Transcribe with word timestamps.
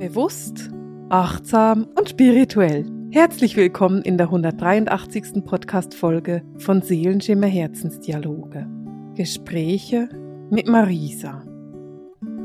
Bewusst, 0.00 0.70
achtsam 1.10 1.86
und 1.94 2.08
spirituell. 2.08 2.86
Herzlich 3.10 3.54
willkommen 3.54 4.00
in 4.00 4.16
der 4.16 4.28
183. 4.28 5.44
Podcast-Folge 5.44 6.42
von 6.56 6.80
Seelenschimmer 6.80 7.48
Herzensdialoge. 7.48 8.66
Gespräche 9.14 10.08
mit 10.50 10.68
Marisa. 10.68 11.44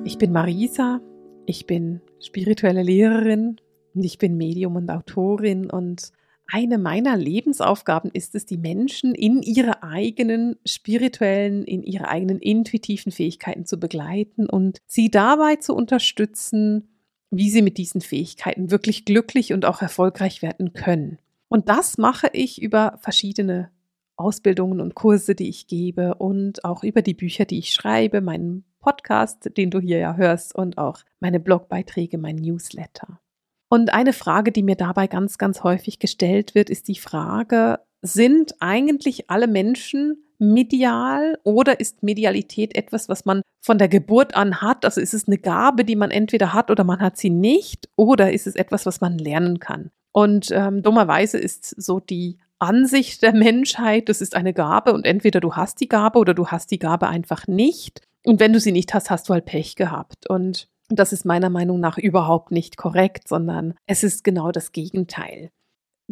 Ich 0.03 0.17
bin 0.17 0.33
Marisa, 0.33 0.99
ich 1.45 1.65
bin 1.65 2.01
spirituelle 2.19 2.83
Lehrerin 2.83 3.55
und 3.93 4.03
ich 4.03 4.17
bin 4.17 4.35
Medium 4.35 4.75
und 4.75 4.89
Autorin 4.89 5.69
und 5.69 6.11
eine 6.47 6.77
meiner 6.77 7.15
Lebensaufgaben 7.15 8.11
ist 8.11 8.35
es, 8.35 8.45
die 8.45 8.57
Menschen 8.57 9.15
in 9.15 9.41
ihre 9.41 9.81
eigenen 9.81 10.57
spirituellen, 10.65 11.63
in 11.63 11.83
ihre 11.83 12.09
eigenen 12.09 12.39
intuitiven 12.39 13.13
Fähigkeiten 13.13 13.65
zu 13.65 13.79
begleiten 13.79 14.45
und 14.45 14.79
sie 14.87 15.09
dabei 15.09 15.55
zu 15.55 15.73
unterstützen, 15.73 16.89
wie 17.37 17.49
sie 17.49 17.61
mit 17.61 17.77
diesen 17.77 18.01
Fähigkeiten 18.01 18.71
wirklich 18.71 19.05
glücklich 19.05 19.53
und 19.53 19.65
auch 19.65 19.81
erfolgreich 19.81 20.41
werden 20.41 20.73
können. 20.73 21.19
Und 21.47 21.69
das 21.69 21.97
mache 21.97 22.29
ich 22.33 22.61
über 22.61 22.97
verschiedene 23.01 23.71
Ausbildungen 24.17 24.81
und 24.81 24.95
Kurse, 24.95 25.35
die 25.35 25.49
ich 25.49 25.67
gebe 25.67 26.15
und 26.15 26.63
auch 26.63 26.83
über 26.83 27.01
die 27.01 27.13
Bücher, 27.13 27.45
die 27.45 27.59
ich 27.59 27.71
schreibe, 27.71 28.21
meinen 28.21 28.63
Podcast, 28.79 29.49
den 29.57 29.71
du 29.71 29.79
hier 29.79 29.97
ja 29.97 30.15
hörst 30.15 30.55
und 30.55 30.77
auch 30.77 30.99
meine 31.19 31.39
Blogbeiträge, 31.39 32.17
mein 32.17 32.35
Newsletter. 32.35 33.19
Und 33.67 33.93
eine 33.93 34.13
Frage, 34.13 34.51
die 34.51 34.63
mir 34.63 34.75
dabei 34.75 35.07
ganz, 35.07 35.37
ganz 35.37 35.63
häufig 35.63 35.99
gestellt 35.99 36.55
wird, 36.55 36.69
ist 36.69 36.87
die 36.87 36.95
Frage, 36.95 37.79
sind 38.01 38.55
eigentlich 38.59 39.29
alle 39.29 39.47
Menschen 39.47 40.24
medial 40.39 41.37
oder 41.43 41.79
ist 41.79 42.03
Medialität 42.03 42.75
etwas, 42.75 43.09
was 43.09 43.25
man 43.25 43.41
von 43.61 43.77
der 43.77 43.87
Geburt 43.87 44.35
an 44.35 44.61
hat? 44.61 44.85
Also 44.85 45.01
ist 45.01 45.13
es 45.13 45.27
eine 45.27 45.37
Gabe, 45.37 45.85
die 45.85 45.95
man 45.95 46.11
entweder 46.11 46.53
hat 46.53 46.71
oder 46.71 46.83
man 46.83 46.99
hat 46.99 47.17
sie 47.17 47.29
nicht 47.29 47.89
oder 47.95 48.31
ist 48.31 48.47
es 48.47 48.55
etwas, 48.55 48.85
was 48.85 49.01
man 49.01 49.17
lernen 49.17 49.59
kann? 49.59 49.91
Und 50.11 50.49
ähm, 50.51 50.81
dummerweise 50.81 51.37
ist 51.37 51.65
so 51.81 51.99
die 51.99 52.37
Ansicht 52.59 53.21
der 53.21 53.33
Menschheit, 53.33 54.07
das 54.07 54.21
ist 54.21 54.35
eine 54.35 54.53
Gabe 54.53 54.93
und 54.93 55.05
entweder 55.05 55.41
du 55.41 55.55
hast 55.55 55.81
die 55.81 55.89
Gabe 55.89 56.19
oder 56.19 56.33
du 56.33 56.47
hast 56.47 56.71
die 56.71 56.79
Gabe 56.79 57.07
einfach 57.07 57.47
nicht. 57.47 58.01
Und 58.25 58.39
wenn 58.39 58.53
du 58.53 58.59
sie 58.59 58.71
nicht 58.71 58.93
hast, 58.93 59.09
hast 59.09 59.27
du 59.27 59.33
halt 59.33 59.45
Pech 59.45 59.75
gehabt. 59.75 60.29
Und 60.29 60.67
das 60.89 61.13
ist 61.13 61.25
meiner 61.25 61.49
Meinung 61.49 61.79
nach 61.79 61.97
überhaupt 61.97 62.51
nicht 62.51 62.77
korrekt, 62.77 63.27
sondern 63.27 63.75
es 63.87 64.03
ist 64.03 64.23
genau 64.23 64.51
das 64.51 64.71
Gegenteil. 64.71 65.49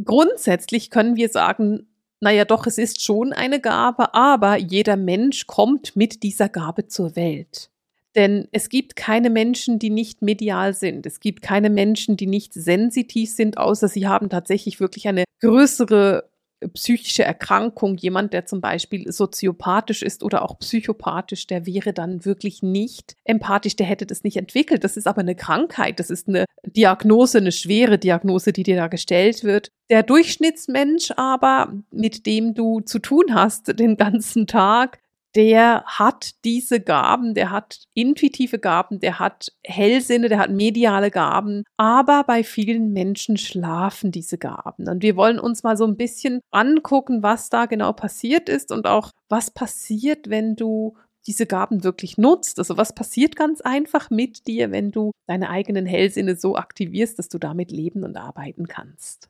Grundsätzlich 0.04 0.90
können 0.90 1.16
wir 1.16 1.30
sagen, 1.30 1.88
naja, 2.24 2.46
doch, 2.46 2.66
es 2.68 2.78
ist 2.78 3.04
schon 3.04 3.34
eine 3.34 3.60
Gabe, 3.60 4.14
aber 4.14 4.58
jeder 4.58 4.96
Mensch 4.96 5.46
kommt 5.46 5.98
mit 5.98 6.24
dieser 6.24 6.48
Gabe 6.48 6.88
zur 6.88 7.18
Welt. 7.18 7.70
Denn 8.16 8.48
es 8.54 8.70
gibt 8.70 8.96
keine 8.96 9.30
Menschen, 9.30 9.78
die 9.78 9.90
nicht 9.90 10.22
medial 10.22 10.74
sind. 10.74 11.06
Es 11.06 11.20
gibt 11.20 11.42
keine 11.42 11.70
Menschen, 11.70 12.16
die 12.16 12.28
nicht 12.28 12.54
sensitiv 12.54 13.30
sind, 13.30 13.58
außer 13.58 13.90
sie 13.90 14.08
haben 14.08 14.30
tatsächlich 14.30 14.80
wirklich 14.80 15.08
eine 15.10 15.26
größere 15.42 16.30
psychische 16.70 17.24
Erkrankung, 17.24 17.98
jemand, 17.98 18.34
der 18.34 18.46
zum 18.46 18.62
Beispiel 18.62 19.12
soziopathisch 19.12 20.02
ist 20.02 20.24
oder 20.24 20.44
auch 20.44 20.60
psychopathisch, 20.60 21.48
der 21.48 21.66
wäre 21.66 21.94
dann 21.94 22.26
wirklich 22.26 22.64
nicht 22.64 23.16
empathisch, 23.24 23.76
der 23.76 23.86
hätte 23.86 24.06
das 24.06 24.24
nicht 24.24 24.38
entwickelt. 24.38 24.84
Das 24.84 24.98
ist 24.98 25.08
aber 25.08 25.22
eine 25.22 25.36
Krankheit, 25.36 26.00
das 26.00 26.10
ist 26.10 26.28
eine 26.28 26.46
Diagnose, 26.66 27.40
eine 27.40 27.52
schwere 27.52 27.98
Diagnose, 27.98 28.54
die 28.54 28.64
dir 28.64 28.76
da 28.76 28.88
gestellt 28.88 29.44
wird. 29.44 29.72
Der 29.90 30.04
Durchschnittsmensch 30.04 31.12
aber, 31.18 31.74
mit 31.92 32.26
dem 32.26 32.54
du 32.54 32.80
zu 32.82 33.00
tun 33.00 33.34
hast 33.34 33.80
den 33.80 33.98
ganzen 33.98 34.48
Tag, 34.48 35.00
der 35.36 35.84
hat 35.86 36.32
diese 36.46 36.80
Gaben, 36.80 37.34
der 37.34 37.52
hat 37.52 37.84
intuitive 37.94 38.60
Gaben, 38.60 39.00
der 39.00 39.20
hat 39.20 39.52
Hellsinne, 39.64 40.30
der 40.30 40.40
hat 40.40 40.52
mediale 40.52 41.10
Gaben, 41.10 41.64
aber 41.78 42.24
bei 42.24 42.44
vielen 42.44 42.94
Menschen 42.94 43.38
schlafen 43.38 44.12
diese 44.12 44.38
Gaben. 44.38 44.88
Und 44.88 45.02
wir 45.02 45.16
wollen 45.16 45.40
uns 45.40 45.64
mal 45.64 45.78
so 45.78 45.86
ein 45.86 45.98
bisschen 45.98 46.42
angucken, 46.52 47.24
was 47.24 47.50
da 47.50 47.66
genau 47.66 47.94
passiert 47.94 48.50
ist 48.50 48.72
und 48.72 48.86
auch 48.86 49.12
was 49.30 49.52
passiert, 49.52 50.30
wenn 50.30 50.56
du 50.56 50.96
diese 51.26 51.46
Gaben 51.46 51.84
wirklich 51.84 52.18
nutzt. 52.18 52.60
Also 52.60 52.78
was 52.78 52.94
passiert 52.94 53.36
ganz 53.36 53.62
einfach 53.62 54.10
mit 54.10 54.48
dir, 54.48 54.72
wenn 54.72 54.92
du 54.92 55.12
deine 55.28 55.50
eigenen 55.50 55.86
Hellsinne 55.86 56.36
so 56.36 56.56
aktivierst, 56.56 57.18
dass 57.18 57.30
du 57.30 57.38
damit 57.38 57.72
leben 57.72 58.04
und 58.04 58.18
arbeiten 58.18 58.68
kannst. 58.68 59.30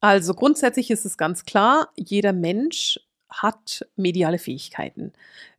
Also 0.00 0.34
grundsätzlich 0.34 0.90
ist 0.90 1.06
es 1.06 1.16
ganz 1.16 1.44
klar, 1.44 1.88
jeder 1.96 2.32
Mensch 2.32 3.00
hat 3.42 3.86
mediale 3.96 4.38
Fähigkeiten. 4.38 5.12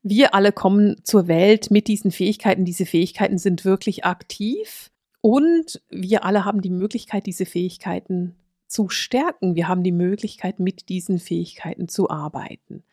Wir 0.04 0.34
alle 0.34 0.52
kommen 0.52 0.98
zur 1.04 1.28
Welt 1.28 1.72
mit 1.72 1.88
diesen 1.88 2.12
Fähigkeiten. 2.12 2.66
Diese 2.66 2.86
Fähigkeiten 2.86 3.38
sind 3.38 3.66
wirklich 3.66 4.06
aktiv 4.06 4.92
und 5.22 5.82
wir 5.90 6.24
alle 6.24 6.46
haben 6.46 6.62
die 6.62 6.70
Möglichkeit, 6.70 7.26
diese 7.26 7.46
Fähigkeiten 7.46 8.36
zu 8.68 8.90
stärken. 8.90 9.56
Wir 9.56 9.68
haben 9.68 9.84
die 9.84 9.92
Möglichkeit, 9.92 10.60
mit 10.60 10.90
diesen 10.90 11.20
Fähigkeiten 11.20 11.88
zu 11.88 12.10
arbeiten. 12.10 12.84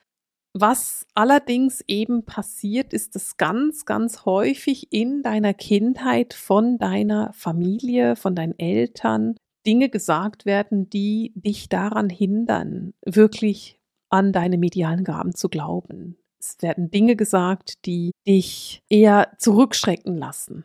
Was 0.54 1.06
allerdings 1.15 1.82
eben 1.88 2.25
passiert, 2.25 2.92
ist, 2.92 3.15
dass 3.15 3.38
ganz, 3.38 3.87
ganz 3.87 4.26
häufig 4.26 4.92
in 4.92 5.22
deiner 5.22 5.54
Kindheit 5.54 6.34
von 6.34 6.78
deiner 6.78 7.32
Familie, 7.32 8.16
von 8.16 8.34
deinen 8.34 8.59
Eltern 8.59 9.37
Dinge 9.66 9.88
gesagt 9.88 10.44
werden, 10.44 10.91
die 10.91 11.32
dich 11.34 11.69
daran 11.69 12.10
hindern, 12.10 12.94
wirklich 13.04 13.78
an 14.12 14.32
deine 14.32 14.58
medialen 14.58 15.04
Gaben 15.04 15.34
zu 15.34 15.48
glauben. 15.48 16.16
Es 16.38 16.56
werden 16.60 16.90
Dinge 16.90 17.16
gesagt, 17.16 17.86
die 17.86 18.12
dich 18.26 18.80
eher 18.88 19.32
zurückschrecken 19.38 20.16
lassen. 20.16 20.64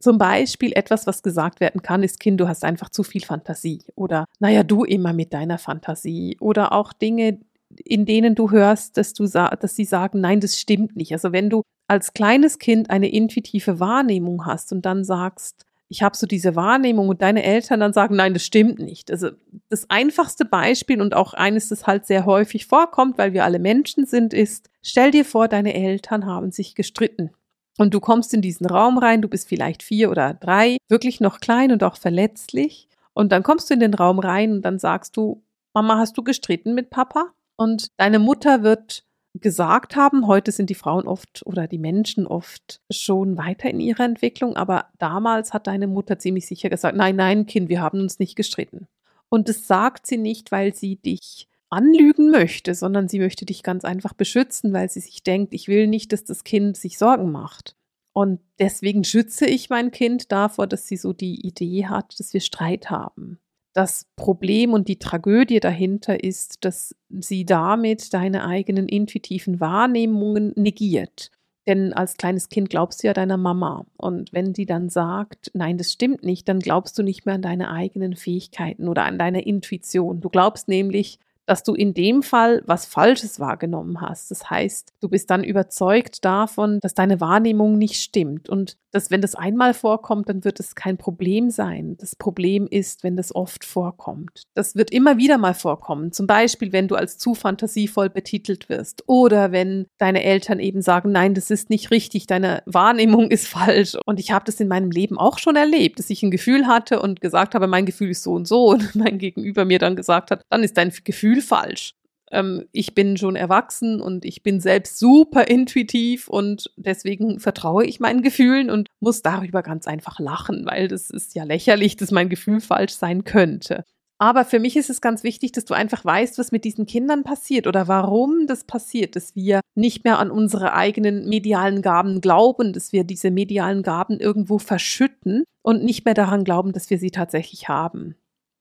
Zum 0.00 0.18
Beispiel 0.18 0.72
etwas, 0.74 1.06
was 1.06 1.22
gesagt 1.22 1.60
werden 1.60 1.82
kann, 1.82 2.02
ist, 2.02 2.20
Kind, 2.20 2.40
du 2.40 2.48
hast 2.48 2.64
einfach 2.64 2.90
zu 2.90 3.02
viel 3.02 3.24
Fantasie. 3.24 3.82
Oder, 3.96 4.26
naja, 4.38 4.62
du 4.62 4.84
immer 4.84 5.12
mit 5.12 5.32
deiner 5.32 5.58
Fantasie. 5.58 6.36
Oder 6.40 6.72
auch 6.72 6.92
Dinge, 6.92 7.40
in 7.84 8.06
denen 8.06 8.34
du 8.34 8.50
hörst, 8.50 8.96
dass, 8.96 9.12
du 9.12 9.26
dass 9.26 9.76
sie 9.76 9.84
sagen, 9.84 10.20
nein, 10.20 10.40
das 10.40 10.58
stimmt 10.58 10.96
nicht. 10.96 11.12
Also 11.12 11.32
wenn 11.32 11.50
du 11.50 11.62
als 11.88 12.12
kleines 12.12 12.58
Kind 12.58 12.90
eine 12.90 13.08
intuitive 13.08 13.80
Wahrnehmung 13.80 14.46
hast 14.46 14.72
und 14.72 14.84
dann 14.84 15.04
sagst, 15.04 15.64
ich 15.88 16.02
habe 16.02 16.16
so 16.16 16.26
diese 16.26 16.54
Wahrnehmung 16.54 17.08
und 17.08 17.22
deine 17.22 17.42
Eltern 17.42 17.80
dann 17.80 17.92
sagen, 17.92 18.16
nein, 18.16 18.34
das 18.34 18.44
stimmt 18.44 18.78
nicht. 18.78 19.10
Also 19.10 19.30
das 19.70 19.88
einfachste 19.88 20.44
Beispiel 20.44 21.00
und 21.00 21.14
auch 21.14 21.32
eines, 21.32 21.68
das 21.70 21.86
halt 21.86 22.06
sehr 22.06 22.26
häufig 22.26 22.66
vorkommt, 22.66 23.16
weil 23.16 23.32
wir 23.32 23.44
alle 23.44 23.58
Menschen 23.58 24.06
sind, 24.06 24.34
ist, 24.34 24.70
stell 24.82 25.10
dir 25.10 25.24
vor, 25.24 25.48
deine 25.48 25.74
Eltern 25.74 26.26
haben 26.26 26.50
sich 26.50 26.74
gestritten. 26.74 27.30
Und 27.78 27.94
du 27.94 28.00
kommst 28.00 28.34
in 28.34 28.42
diesen 28.42 28.66
Raum 28.66 28.98
rein, 28.98 29.22
du 29.22 29.28
bist 29.28 29.48
vielleicht 29.48 29.82
vier 29.82 30.10
oder 30.10 30.34
drei, 30.34 30.76
wirklich 30.88 31.20
noch 31.20 31.40
klein 31.40 31.72
und 31.72 31.82
auch 31.82 31.96
verletzlich. 31.96 32.88
Und 33.14 33.32
dann 33.32 33.42
kommst 33.42 33.70
du 33.70 33.74
in 33.74 33.80
den 33.80 33.94
Raum 33.94 34.18
rein 34.18 34.52
und 34.52 34.62
dann 34.62 34.78
sagst 34.78 35.16
du, 35.16 35.42
Mama, 35.72 35.96
hast 35.96 36.18
du 36.18 36.22
gestritten 36.22 36.74
mit 36.74 36.90
Papa? 36.90 37.32
Und 37.56 37.88
deine 37.96 38.18
Mutter 38.18 38.62
wird 38.62 39.04
gesagt 39.40 39.96
haben. 39.96 40.26
Heute 40.26 40.52
sind 40.52 40.70
die 40.70 40.74
Frauen 40.74 41.06
oft 41.06 41.42
oder 41.44 41.66
die 41.66 41.78
Menschen 41.78 42.26
oft 42.26 42.80
schon 42.90 43.36
weiter 43.36 43.70
in 43.70 43.80
ihrer 43.80 44.04
Entwicklung, 44.04 44.56
aber 44.56 44.86
damals 44.98 45.52
hat 45.52 45.66
deine 45.66 45.86
Mutter 45.86 46.18
ziemlich 46.18 46.46
sicher 46.46 46.70
gesagt, 46.70 46.96
nein, 46.96 47.16
nein, 47.16 47.46
Kind, 47.46 47.68
wir 47.68 47.80
haben 47.80 48.00
uns 48.00 48.18
nicht 48.18 48.36
gestritten. 48.36 48.86
Und 49.28 49.48
das 49.48 49.66
sagt 49.66 50.06
sie 50.06 50.16
nicht, 50.16 50.52
weil 50.52 50.74
sie 50.74 50.96
dich 50.96 51.48
anlügen 51.70 52.30
möchte, 52.30 52.74
sondern 52.74 53.08
sie 53.08 53.18
möchte 53.18 53.44
dich 53.44 53.62
ganz 53.62 53.84
einfach 53.84 54.14
beschützen, 54.14 54.72
weil 54.72 54.88
sie 54.88 55.00
sich 55.00 55.22
denkt, 55.22 55.52
ich 55.52 55.68
will 55.68 55.86
nicht, 55.86 56.12
dass 56.12 56.24
das 56.24 56.44
Kind 56.44 56.76
sich 56.76 56.98
Sorgen 56.98 57.30
macht. 57.30 57.76
Und 58.12 58.40
deswegen 58.58 59.04
schütze 59.04 59.46
ich 59.46 59.68
mein 59.70 59.90
Kind 59.90 60.32
davor, 60.32 60.66
dass 60.66 60.86
sie 60.86 60.96
so 60.96 61.12
die 61.12 61.46
Idee 61.46 61.86
hat, 61.86 62.18
dass 62.18 62.32
wir 62.32 62.40
Streit 62.40 62.90
haben 62.90 63.38
das 63.78 64.06
Problem 64.16 64.72
und 64.72 64.88
die 64.88 64.98
Tragödie 64.98 65.60
dahinter 65.60 66.24
ist, 66.24 66.64
dass 66.64 66.96
sie 67.10 67.46
damit 67.46 68.12
deine 68.12 68.44
eigenen 68.44 68.88
intuitiven 68.88 69.60
Wahrnehmungen 69.60 70.52
negiert. 70.56 71.30
Denn 71.68 71.92
als 71.92 72.16
kleines 72.16 72.48
Kind 72.48 72.70
glaubst 72.70 73.02
du 73.02 73.06
ja 73.06 73.12
deiner 73.12 73.36
Mama. 73.36 73.86
Und 73.96 74.32
wenn 74.32 74.52
sie 74.52 74.66
dann 74.66 74.88
sagt, 74.88 75.52
nein, 75.54 75.78
das 75.78 75.92
stimmt 75.92 76.24
nicht, 76.24 76.48
dann 76.48 76.58
glaubst 76.58 76.98
du 76.98 77.04
nicht 77.04 77.24
mehr 77.24 77.36
an 77.36 77.42
deine 77.42 77.70
eigenen 77.70 78.16
Fähigkeiten 78.16 78.88
oder 78.88 79.04
an 79.04 79.16
deine 79.16 79.42
Intuition. 79.46 80.20
Du 80.20 80.28
glaubst 80.28 80.66
nämlich, 80.66 81.20
dass 81.48 81.62
du 81.62 81.74
in 81.74 81.94
dem 81.94 82.22
Fall 82.22 82.62
was 82.66 82.84
Falsches 82.84 83.40
wahrgenommen 83.40 84.02
hast. 84.02 84.30
Das 84.30 84.50
heißt, 84.50 84.92
du 85.00 85.08
bist 85.08 85.30
dann 85.30 85.42
überzeugt 85.42 86.22
davon, 86.24 86.78
dass 86.80 86.92
deine 86.92 87.22
Wahrnehmung 87.22 87.78
nicht 87.78 88.02
stimmt 88.02 88.50
und 88.50 88.76
dass 88.90 89.10
wenn 89.10 89.20
das 89.20 89.34
einmal 89.34 89.74
vorkommt, 89.74 90.28
dann 90.28 90.44
wird 90.44 90.60
es 90.60 90.74
kein 90.74 90.96
Problem 90.96 91.50
sein. 91.50 91.96
Das 91.98 92.16
Problem 92.16 92.66
ist, 92.66 93.04
wenn 93.04 93.16
das 93.16 93.34
oft 93.34 93.64
vorkommt. 93.64 94.42
Das 94.54 94.76
wird 94.76 94.90
immer 94.90 95.18
wieder 95.18 95.36
mal 95.36 95.54
vorkommen. 95.54 96.12
Zum 96.12 96.26
Beispiel, 96.26 96.72
wenn 96.72 96.88
du 96.88 96.94
als 96.94 97.18
zu 97.18 97.34
fantasievoll 97.34 98.08
betitelt 98.08 98.68
wirst 98.68 99.04
oder 99.06 99.52
wenn 99.52 99.86
deine 99.98 100.22
Eltern 100.24 100.58
eben 100.58 100.80
sagen, 100.80 101.12
nein, 101.12 101.34
das 101.34 101.50
ist 101.50 101.70
nicht 101.70 101.90
richtig, 101.90 102.26
deine 102.26 102.62
Wahrnehmung 102.66 103.30
ist 103.30 103.48
falsch. 103.48 103.96
Und 104.06 104.20
ich 104.20 104.32
habe 104.32 104.46
das 104.46 104.60
in 104.60 104.68
meinem 104.68 104.90
Leben 104.90 105.18
auch 105.18 105.38
schon 105.38 105.56
erlebt, 105.56 105.98
dass 105.98 106.10
ich 106.10 106.22
ein 106.22 106.30
Gefühl 106.30 106.66
hatte 106.66 107.00
und 107.00 107.20
gesagt 107.20 107.54
habe, 107.54 107.66
mein 107.66 107.86
Gefühl 107.86 108.10
ist 108.10 108.22
so 108.22 108.32
und 108.32 108.48
so 108.48 108.68
und 108.70 108.94
mein 108.94 109.18
Gegenüber 109.18 109.64
mir 109.64 109.78
dann 109.78 109.96
gesagt 109.96 110.30
hat, 110.30 110.42
dann 110.50 110.62
ist 110.62 110.76
dein 110.76 110.92
Gefühl 111.04 111.37
falsch. 111.40 111.94
ähm, 112.30 112.66
ich 112.72 112.94
bin 112.94 113.16
schon 113.16 113.36
erwachsen 113.36 114.00
und 114.00 114.24
ich 114.24 114.42
bin 114.42 114.60
selbst 114.60 114.98
super 114.98 115.48
intuitiv 115.48 116.28
und 116.28 116.70
deswegen 116.76 117.40
vertraue 117.40 117.84
ich 117.84 118.00
meinen 118.00 118.22
Gefühlen 118.22 118.70
und 118.70 118.88
muss 119.00 119.22
darüber 119.22 119.62
ganz 119.62 119.86
einfach 119.86 120.18
lachen, 120.18 120.66
weil 120.66 120.88
das 120.88 121.10
ist 121.10 121.34
ja 121.34 121.44
lächerlich, 121.44 121.96
dass 121.96 122.10
mein 122.10 122.28
Gefühl 122.28 122.60
falsch 122.60 122.94
sein 122.94 123.24
könnte. 123.24 123.84
Aber 124.20 124.44
für 124.44 124.58
mich 124.58 124.76
ist 124.76 124.90
es 124.90 125.00
ganz 125.00 125.22
wichtig, 125.22 125.52
dass 125.52 125.64
du 125.64 125.74
einfach 125.74 126.04
weißt, 126.04 126.38
was 126.38 126.50
mit 126.50 126.64
diesen 126.64 126.86
Kindern 126.86 127.22
passiert 127.22 127.68
oder 127.68 127.86
warum 127.86 128.48
das 128.48 128.64
passiert, 128.64 129.14
dass 129.14 129.36
wir 129.36 129.60
nicht 129.76 130.02
mehr 130.02 130.18
an 130.18 130.32
unsere 130.32 130.72
eigenen 130.72 131.28
medialen 131.28 131.82
Gaben 131.82 132.20
glauben, 132.20 132.72
dass 132.72 132.92
wir 132.92 133.04
diese 133.04 133.30
medialen 133.30 133.84
Gaben 133.84 134.18
irgendwo 134.18 134.58
verschütten 134.58 135.44
und 135.62 135.84
nicht 135.84 136.04
mehr 136.04 136.14
daran 136.14 136.42
glauben, 136.42 136.72
dass 136.72 136.90
wir 136.90 136.98
sie 136.98 137.12
tatsächlich 137.12 137.68
haben. 137.68 138.16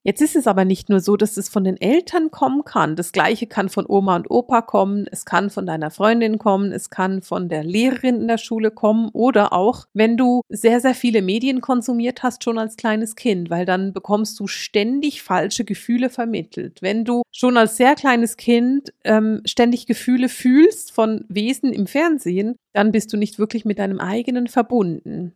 Jetzt 0.07 0.21
ist 0.21 0.37
es 0.37 0.47
aber 0.47 0.63
nicht 0.63 0.87
nur 0.87 1.01
so, 1.01 1.17
dass 1.17 1.35
es 1.35 1.49
von 1.49 1.65
den 1.65 1.75
Eltern 1.75 2.31
kommen 2.31 2.63
kann. 2.63 2.95
Das 2.95 3.11
Gleiche 3.11 3.45
kann 3.45 3.67
von 3.67 3.85
Oma 3.85 4.15
und 4.15 4.31
Opa 4.31 4.61
kommen, 4.61 5.05
es 5.11 5.25
kann 5.25 5.49
von 5.49 5.65
deiner 5.65 5.91
Freundin 5.91 6.37
kommen, 6.37 6.71
es 6.71 6.89
kann 6.89 7.21
von 7.21 7.49
der 7.49 7.65
Lehrerin 7.65 8.21
in 8.21 8.29
der 8.29 8.37
Schule 8.37 8.71
kommen 8.71 9.09
oder 9.11 9.51
auch, 9.51 9.85
wenn 9.93 10.15
du 10.15 10.43
sehr, 10.47 10.79
sehr 10.79 10.95
viele 10.95 11.21
Medien 11.21 11.59
konsumiert 11.59 12.23
hast, 12.23 12.45
schon 12.45 12.57
als 12.57 12.77
kleines 12.77 13.17
Kind, 13.17 13.49
weil 13.49 13.65
dann 13.65 13.91
bekommst 13.91 14.39
du 14.39 14.47
ständig 14.47 15.23
falsche 15.23 15.65
Gefühle 15.65 16.09
vermittelt. 16.09 16.81
Wenn 16.81 17.03
du 17.03 17.23
schon 17.33 17.57
als 17.57 17.75
sehr 17.75 17.95
kleines 17.95 18.37
Kind 18.37 18.93
ähm, 19.03 19.41
ständig 19.43 19.87
Gefühle 19.87 20.29
fühlst 20.29 20.93
von 20.93 21.25
Wesen 21.27 21.73
im 21.73 21.85
Fernsehen, 21.85 22.55
dann 22.71 22.93
bist 22.93 23.11
du 23.11 23.17
nicht 23.17 23.39
wirklich 23.39 23.65
mit 23.65 23.77
deinem 23.77 23.99
eigenen 23.99 24.47
verbunden. 24.47 25.33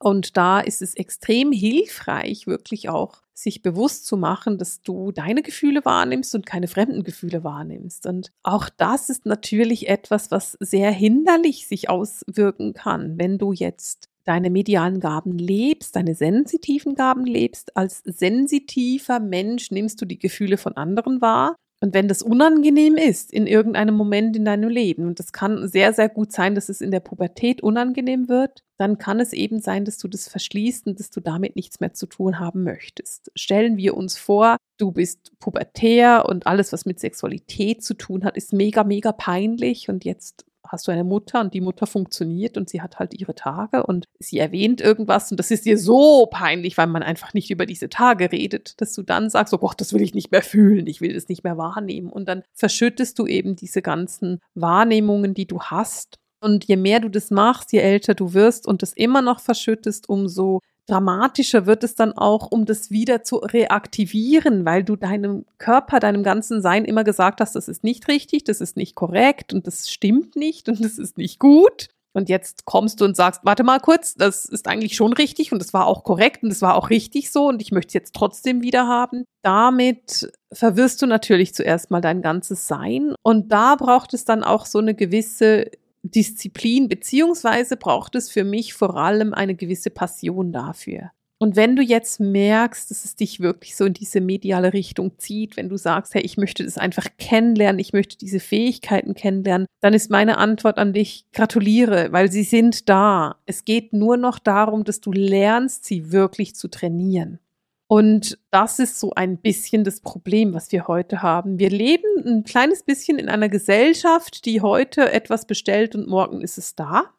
Und 0.00 0.36
da 0.36 0.60
ist 0.60 0.82
es 0.82 0.94
extrem 0.94 1.52
hilfreich, 1.52 2.46
wirklich 2.46 2.88
auch 2.88 3.22
sich 3.32 3.62
bewusst 3.62 4.06
zu 4.06 4.16
machen, 4.16 4.58
dass 4.58 4.82
du 4.82 5.10
deine 5.12 5.42
Gefühle 5.42 5.84
wahrnimmst 5.84 6.34
und 6.34 6.46
keine 6.46 6.68
fremden 6.68 7.02
Gefühle 7.02 7.42
wahrnimmst. 7.42 8.06
Und 8.06 8.30
auch 8.42 8.68
das 8.68 9.10
ist 9.10 9.26
natürlich 9.26 9.88
etwas, 9.88 10.30
was 10.30 10.56
sehr 10.60 10.90
hinderlich 10.90 11.66
sich 11.66 11.90
auswirken 11.90 12.74
kann, 12.74 13.18
wenn 13.18 13.38
du 13.38 13.52
jetzt 13.52 14.08
deine 14.24 14.50
medialen 14.50 15.00
Gaben 15.00 15.36
lebst, 15.36 15.96
deine 15.96 16.14
sensitiven 16.14 16.94
Gaben 16.94 17.26
lebst. 17.26 17.76
Als 17.76 18.02
sensitiver 18.04 19.20
Mensch 19.20 19.70
nimmst 19.70 20.00
du 20.00 20.06
die 20.06 20.18
Gefühle 20.18 20.56
von 20.56 20.76
anderen 20.76 21.20
wahr 21.20 21.56
und 21.84 21.92
wenn 21.92 22.08
das 22.08 22.22
unangenehm 22.22 22.96
ist 22.96 23.30
in 23.30 23.46
irgendeinem 23.46 23.94
Moment 23.94 24.36
in 24.36 24.46
deinem 24.46 24.70
Leben, 24.70 25.06
und 25.06 25.18
das 25.18 25.34
kann 25.34 25.68
sehr, 25.68 25.92
sehr 25.92 26.08
gut 26.08 26.32
sein, 26.32 26.54
dass 26.54 26.70
es 26.70 26.80
in 26.80 26.90
der 26.90 27.00
Pubertät 27.00 27.62
unangenehm 27.62 28.30
wird, 28.30 28.63
dann 28.76 28.98
kann 28.98 29.20
es 29.20 29.32
eben 29.32 29.60
sein, 29.60 29.84
dass 29.84 29.98
du 29.98 30.08
das 30.08 30.28
verschließt 30.28 30.86
und 30.86 30.98
dass 30.98 31.10
du 31.10 31.20
damit 31.20 31.56
nichts 31.56 31.80
mehr 31.80 31.92
zu 31.92 32.06
tun 32.06 32.38
haben 32.38 32.64
möchtest. 32.64 33.30
Stellen 33.34 33.76
wir 33.76 33.96
uns 33.96 34.16
vor, 34.16 34.56
du 34.78 34.92
bist 34.92 35.32
pubertär 35.38 36.26
und 36.28 36.46
alles, 36.46 36.72
was 36.72 36.84
mit 36.84 37.00
Sexualität 37.00 37.84
zu 37.84 37.94
tun 37.94 38.24
hat, 38.24 38.36
ist 38.36 38.52
mega, 38.52 38.84
mega 38.84 39.12
peinlich 39.12 39.88
und 39.88 40.04
jetzt 40.04 40.44
hast 40.66 40.88
du 40.88 40.92
eine 40.92 41.04
Mutter 41.04 41.40
und 41.40 41.54
die 41.54 41.60
Mutter 41.60 41.86
funktioniert 41.86 42.56
und 42.56 42.68
sie 42.68 42.80
hat 42.80 42.98
halt 42.98 43.14
ihre 43.14 43.34
Tage 43.34 43.84
und 43.84 44.06
sie 44.18 44.38
erwähnt 44.38 44.80
irgendwas 44.80 45.30
und 45.30 45.38
das 45.38 45.50
ist 45.50 45.66
dir 45.66 45.78
so 45.78 46.26
peinlich, 46.26 46.76
weil 46.78 46.86
man 46.86 47.02
einfach 47.02 47.34
nicht 47.34 47.50
über 47.50 47.66
diese 47.66 47.88
Tage 47.88 48.32
redet, 48.32 48.80
dass 48.80 48.94
du 48.94 49.02
dann 49.02 49.30
sagst, 49.30 49.52
oh 49.54 49.58
Gott, 49.58 49.80
das 49.80 49.92
will 49.92 50.02
ich 50.02 50.14
nicht 50.14 50.32
mehr 50.32 50.42
fühlen, 50.42 50.86
ich 50.86 51.00
will 51.00 51.12
das 51.12 51.28
nicht 51.28 51.44
mehr 51.44 51.58
wahrnehmen 51.58 52.10
und 52.10 52.28
dann 52.28 52.42
verschüttest 52.52 53.18
du 53.18 53.26
eben 53.26 53.56
diese 53.56 53.82
ganzen 53.82 54.40
Wahrnehmungen, 54.54 55.34
die 55.34 55.46
du 55.46 55.60
hast 55.60 56.18
und 56.44 56.64
je 56.66 56.76
mehr 56.76 57.00
du 57.00 57.08
das 57.08 57.30
machst, 57.30 57.72
je 57.72 57.80
älter 57.80 58.14
du 58.14 58.34
wirst 58.34 58.66
und 58.68 58.82
das 58.82 58.92
immer 58.92 59.22
noch 59.22 59.40
verschüttest, 59.40 60.08
umso 60.08 60.60
dramatischer 60.86 61.64
wird 61.64 61.82
es 61.82 61.94
dann 61.94 62.12
auch, 62.12 62.50
um 62.50 62.66
das 62.66 62.90
wieder 62.90 63.22
zu 63.22 63.36
reaktivieren, 63.36 64.66
weil 64.66 64.84
du 64.84 64.96
deinem 64.96 65.46
Körper, 65.58 65.98
deinem 65.98 66.22
ganzen 66.22 66.60
Sein 66.60 66.84
immer 66.84 67.04
gesagt 67.04 67.40
hast, 67.40 67.56
das 67.56 67.68
ist 67.68 67.82
nicht 67.82 68.08
richtig, 68.08 68.44
das 68.44 68.60
ist 68.60 68.76
nicht 68.76 68.94
korrekt 68.94 69.54
und 69.54 69.66
das 69.66 69.90
stimmt 69.90 70.36
nicht 70.36 70.68
und 70.68 70.84
das 70.84 70.98
ist 70.98 71.16
nicht 71.16 71.40
gut. 71.40 71.88
Und 72.16 72.28
jetzt 72.28 72.64
kommst 72.64 73.00
du 73.00 73.06
und 73.06 73.16
sagst, 73.16 73.40
warte 73.42 73.64
mal 73.64 73.80
kurz, 73.80 74.14
das 74.14 74.44
ist 74.44 74.68
eigentlich 74.68 74.94
schon 74.94 75.12
richtig 75.14 75.52
und 75.52 75.58
das 75.58 75.74
war 75.74 75.86
auch 75.86 76.04
korrekt 76.04 76.44
und 76.44 76.50
das 76.50 76.62
war 76.62 76.76
auch 76.76 76.90
richtig 76.90 77.32
so 77.32 77.48
und 77.48 77.60
ich 77.60 77.72
möchte 77.72 77.88
es 77.88 77.94
jetzt 77.94 78.14
trotzdem 78.14 78.62
wieder 78.62 78.86
haben. 78.86 79.24
Damit 79.42 80.30
verwirrst 80.52 81.02
du 81.02 81.06
natürlich 81.06 81.54
zuerst 81.54 81.90
mal 81.90 82.00
dein 82.00 82.22
ganzes 82.22 82.68
Sein 82.68 83.14
und 83.22 83.50
da 83.50 83.74
braucht 83.74 84.14
es 84.14 84.24
dann 84.24 84.44
auch 84.44 84.66
so 84.66 84.78
eine 84.78 84.94
gewisse 84.94 85.70
Disziplin, 86.04 86.88
beziehungsweise 86.88 87.76
braucht 87.76 88.14
es 88.14 88.30
für 88.30 88.44
mich 88.44 88.74
vor 88.74 88.96
allem 88.96 89.34
eine 89.34 89.54
gewisse 89.54 89.90
Passion 89.90 90.52
dafür. 90.52 91.10
Und 91.38 91.56
wenn 91.56 91.76
du 91.76 91.82
jetzt 91.82 92.20
merkst, 92.20 92.90
dass 92.90 93.04
es 93.04 93.16
dich 93.16 93.40
wirklich 93.40 93.76
so 93.76 93.84
in 93.84 93.92
diese 93.92 94.20
mediale 94.20 94.72
Richtung 94.72 95.18
zieht, 95.18 95.56
wenn 95.56 95.68
du 95.68 95.76
sagst, 95.76 96.14
hey, 96.14 96.22
ich 96.22 96.36
möchte 96.36 96.64
das 96.64 96.78
einfach 96.78 97.06
kennenlernen, 97.18 97.80
ich 97.80 97.92
möchte 97.92 98.16
diese 98.16 98.40
Fähigkeiten 98.40 99.14
kennenlernen, 99.14 99.66
dann 99.80 99.94
ist 99.94 100.10
meine 100.10 100.38
Antwort 100.38 100.78
an 100.78 100.92
dich, 100.92 101.26
gratuliere, 101.32 102.12
weil 102.12 102.30
sie 102.30 102.44
sind 102.44 102.88
da. 102.88 103.36
Es 103.46 103.64
geht 103.64 103.92
nur 103.92 104.16
noch 104.16 104.38
darum, 104.38 104.84
dass 104.84 105.00
du 105.00 105.12
lernst, 105.12 105.84
sie 105.84 106.12
wirklich 106.12 106.54
zu 106.54 106.68
trainieren. 106.68 107.40
Und 107.86 108.38
das 108.50 108.78
ist 108.78 108.98
so 108.98 109.12
ein 109.14 109.38
bisschen 109.38 109.84
das 109.84 110.00
Problem, 110.00 110.54
was 110.54 110.72
wir 110.72 110.88
heute 110.88 111.22
haben. 111.22 111.58
Wir 111.58 111.70
leben 111.70 112.24
ein 112.24 112.44
kleines 112.44 112.82
bisschen 112.82 113.18
in 113.18 113.28
einer 113.28 113.48
Gesellschaft, 113.48 114.46
die 114.46 114.62
heute 114.62 115.12
etwas 115.12 115.46
bestellt 115.46 115.94
und 115.94 116.08
morgen 116.08 116.40
ist 116.40 116.56
es 116.58 116.74
da. 116.74 117.10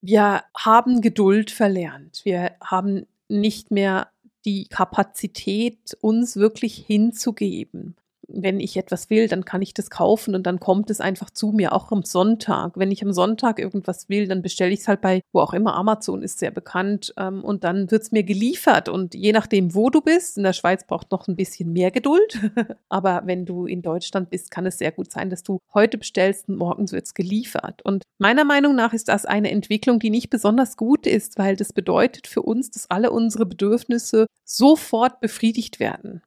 Wir 0.00 0.44
haben 0.56 1.00
Geduld 1.00 1.50
verlernt. 1.50 2.22
Wir 2.24 2.52
haben 2.62 3.06
nicht 3.28 3.70
mehr 3.70 4.08
die 4.44 4.66
Kapazität, 4.68 5.96
uns 6.00 6.36
wirklich 6.36 6.74
hinzugeben 6.74 7.96
wenn 8.34 8.60
ich 8.60 8.76
etwas 8.76 9.10
will, 9.10 9.28
dann 9.28 9.44
kann 9.44 9.62
ich 9.62 9.74
das 9.74 9.90
kaufen 9.90 10.34
und 10.34 10.46
dann 10.46 10.60
kommt 10.60 10.90
es 10.90 11.00
einfach 11.00 11.30
zu 11.30 11.52
mir, 11.52 11.72
auch 11.72 11.92
am 11.92 12.02
Sonntag. 12.02 12.72
Wenn 12.76 12.90
ich 12.90 13.04
am 13.04 13.12
Sonntag 13.12 13.58
irgendwas 13.58 14.08
will, 14.08 14.26
dann 14.26 14.42
bestelle 14.42 14.72
ich 14.72 14.80
es 14.80 14.88
halt 14.88 15.00
bei, 15.00 15.22
wo 15.32 15.40
auch 15.40 15.52
immer, 15.52 15.74
Amazon 15.74 16.22
ist 16.22 16.38
sehr 16.38 16.50
bekannt 16.50 17.12
ähm, 17.16 17.44
und 17.44 17.64
dann 17.64 17.90
wird 17.90 18.02
es 18.02 18.12
mir 18.12 18.22
geliefert. 18.22 18.88
Und 18.88 19.14
je 19.14 19.32
nachdem, 19.32 19.74
wo 19.74 19.90
du 19.90 20.00
bist, 20.00 20.36
in 20.36 20.44
der 20.44 20.52
Schweiz 20.52 20.86
braucht 20.86 21.10
noch 21.10 21.28
ein 21.28 21.36
bisschen 21.36 21.72
mehr 21.72 21.90
Geduld, 21.90 22.40
aber 22.88 23.22
wenn 23.26 23.46
du 23.46 23.66
in 23.66 23.82
Deutschland 23.82 24.30
bist, 24.30 24.50
kann 24.50 24.66
es 24.66 24.78
sehr 24.78 24.92
gut 24.92 25.12
sein, 25.12 25.30
dass 25.30 25.42
du 25.42 25.58
heute 25.74 25.98
bestellst 25.98 26.48
und 26.48 26.56
morgens 26.56 26.92
wird 26.92 27.06
es 27.06 27.14
geliefert. 27.14 27.82
Und 27.84 28.04
meiner 28.18 28.44
Meinung 28.44 28.74
nach 28.74 28.92
ist 28.92 29.08
das 29.08 29.26
eine 29.26 29.50
Entwicklung, 29.50 29.98
die 29.98 30.10
nicht 30.10 30.30
besonders 30.30 30.76
gut 30.76 31.06
ist, 31.06 31.38
weil 31.38 31.56
das 31.56 31.72
bedeutet 31.72 32.26
für 32.26 32.42
uns, 32.42 32.70
dass 32.70 32.90
alle 32.90 33.10
unsere 33.10 33.46
Bedürfnisse 33.46 34.26
sofort 34.44 35.20
befriedigt 35.20 35.80
werden. 35.80 36.22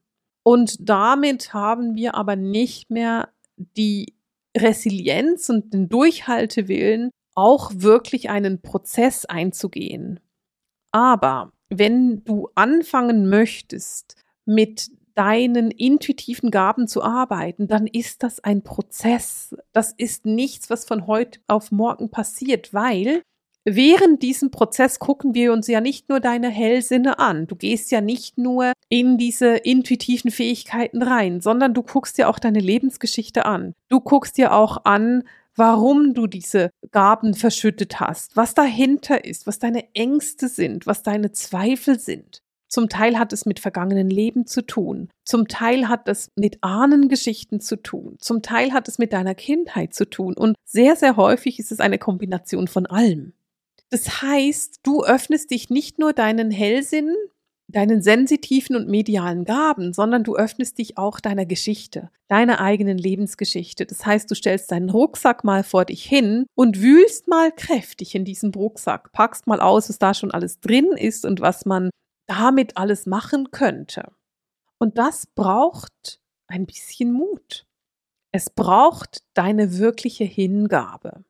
Und 0.48 0.78
damit 0.88 1.54
haben 1.54 1.96
wir 1.96 2.14
aber 2.14 2.36
nicht 2.36 2.92
mehr 2.92 3.30
die 3.56 4.14
Resilienz 4.56 5.50
und 5.50 5.74
den 5.74 5.90
Durchhaltewillen, 5.90 7.10
auch 7.34 7.72
wirklich 7.74 8.30
einen 8.30 8.62
Prozess 8.62 9.26
einzugehen. 9.26 10.20
Aber 10.92 11.52
wenn 11.70 12.24
du 12.24 12.50
anfangen 12.54 13.28
möchtest, 13.28 14.16
mit 14.46 14.92
deinen 15.16 15.72
intuitiven 15.72 16.52
Gaben 16.52 16.88
zu 16.88 17.02
arbeiten, 17.02 17.68
dann 17.68 17.88
ist 17.88 18.22
das 18.22 18.40
ein 18.40 18.64
Prozess. 18.64 19.56
Das 19.72 19.94
ist 19.98 20.26
nichts, 20.26 20.70
was 20.70 20.86
von 20.86 21.08
heute 21.08 21.40
auf 21.48 21.72
morgen 21.72 22.12
passiert, 22.12 22.72
weil 22.72 23.24
während 23.66 24.24
diesem 24.24 24.52
Prozess 24.52 25.00
gucken 25.00 25.34
wir 25.34 25.52
uns 25.52 25.68
ja 25.68 25.82
nicht 25.82 26.08
nur 26.08 26.20
deine 26.20 26.50
Hellsinne 26.50 27.20
an. 27.20 27.48
Du 27.48 27.56
gehst 27.56 27.92
ja 27.92 28.00
nicht 28.00 28.38
nur 28.38 28.74
in 28.90 29.18
diese 29.18 29.56
intuitiven 29.56 30.32
Fähigkeiten 30.32 31.02
rein, 31.02 31.42
sondern 31.42 31.74
du 31.74 31.84
guckst 31.84 32.18
dir 32.18 32.30
auch 32.30 32.40
deine 32.40 32.60
Lebensgeschichte 32.60 33.46
an. 33.46 33.74
Du 33.90 34.00
guckst 34.00 34.38
dir 34.38 34.54
auch 34.54 34.86
an, 34.86 35.24
warum 35.56 36.14
du 36.14 36.28
diese 36.28 36.70
Gaben 36.92 37.34
verschüttet 37.34 38.00
hast, 38.00 38.36
was 38.38 38.54
dahinter 38.54 39.26
ist, 39.26 39.48
was 39.48 39.60
deine 39.60 39.94
Ängste 39.94 40.48
sind, 40.48 40.86
was 40.86 41.04
deine 41.04 41.32
Zweifel 41.32 42.00
sind. 42.00 42.42
Zum 42.68 42.90
Teil 42.90 43.18
hat 43.18 43.32
es 43.32 43.46
mit 43.46 43.60
vergangenen 43.60 44.10
Leben 44.10 44.48
zu 44.48 44.62
tun. 44.62 45.10
Zum 45.24 45.48
Teil 45.48 45.88
hat 45.88 46.10
es 46.10 46.32
mit 46.36 46.58
Ahnengeschichten 46.62 47.62
zu 47.62 47.78
tun. 47.78 48.18
Zum 48.20 48.42
Teil 48.42 48.74
hat 48.74 48.88
es 48.88 48.98
mit 48.98 49.14
deiner 49.14 49.36
Kindheit 49.36 49.94
zu 49.94 50.10
tun. 50.10 50.36
Und 50.36 50.58
sehr, 50.66 50.96
sehr 50.96 51.16
häufig 51.16 51.60
ist 51.60 51.72
es 51.72 51.80
eine 51.80 52.00
Kombination 52.00 52.68
von 52.68 52.86
allem. 52.86 53.34
Das 53.90 54.22
heißt, 54.22 54.80
du 54.84 55.04
öffnest 55.04 55.52
dich 55.52 55.70
nicht 55.70 56.00
nur 56.00 56.14
deinen 56.14 56.52
Hellsinn, 56.52 57.14
deinen 57.68 58.02
sensitiven 58.02 58.76
und 58.76 58.88
medialen 58.88 59.44
Gaben, 59.44 59.94
sondern 59.94 60.24
du 60.24 60.36
öffnest 60.36 60.78
dich 60.78 60.98
auch 60.98 61.20
deiner 61.20 61.46
Geschichte, 61.46 62.12
deiner 62.28 62.60
eigenen 62.60 62.98
Lebensgeschichte. 62.98 63.86
Das 63.86 64.06
heißt, 64.06 64.30
du 64.30 64.36
stellst 64.36 64.72
deinen 64.72 64.90
Rucksack 64.90 65.44
mal 65.44 65.64
vor 65.64 65.86
dich 65.86 66.04
hin 66.04 66.46
und 66.56 66.82
wühlst 66.82 67.28
mal 67.28 67.52
kräftig 67.52 68.16
in 68.16 68.26
diesem 68.26 68.52
Rucksack, 68.52 69.12
packst 69.12 69.48
mal 69.48 69.60
aus, 69.60 69.90
was 69.90 70.00
da 70.00 70.14
schon 70.14 70.32
alles 70.32 70.60
drin 70.60 70.92
ist 70.92 71.26
und 71.26 71.42
was 71.42 71.66
man 71.66 71.90
damit 72.28 72.78
alles 72.78 73.06
machen 73.06 73.52
könnte. 73.52 74.12
Und 74.78 74.98
das 74.98 75.28
braucht 75.28 76.20
ein 76.48 76.66
bisschen 76.66 77.12
Mut. 77.12 77.66
Es 78.32 78.50
braucht 78.50 79.24
deine 79.34 79.78
wirkliche 79.78 80.26
Hingabe. 80.26 81.24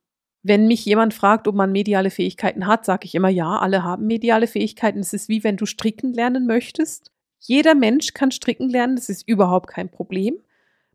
Wenn 0.48 0.68
mich 0.68 0.86
jemand 0.86 1.16
fragt, 1.16 1.48
ob 1.48 1.56
man 1.56 1.72
mediale 1.72 2.12
Fähigkeiten 2.12 2.68
hat, 2.68 2.86
sage 2.86 3.06
ich 3.06 3.16
immer, 3.16 3.30
ja, 3.30 3.58
alle 3.58 3.84
haben 3.84 4.06
mediale 4.06 4.46
Fähigkeiten. 4.46 5.00
Es 5.00 5.12
ist 5.12 5.28
wie 5.28 5.44
wenn 5.44 5.58
du 5.58 5.66
stricken 5.66 6.14
lernen 6.14 6.46
möchtest. 6.46 7.12
Jeder 7.40 7.74
Mensch 7.74 8.14
kann 8.14 8.30
stricken 8.30 8.70
lernen, 8.70 8.96
das 8.96 9.10
ist 9.10 9.28
überhaupt 9.28 9.68
kein 9.70 9.90
Problem. 9.90 10.38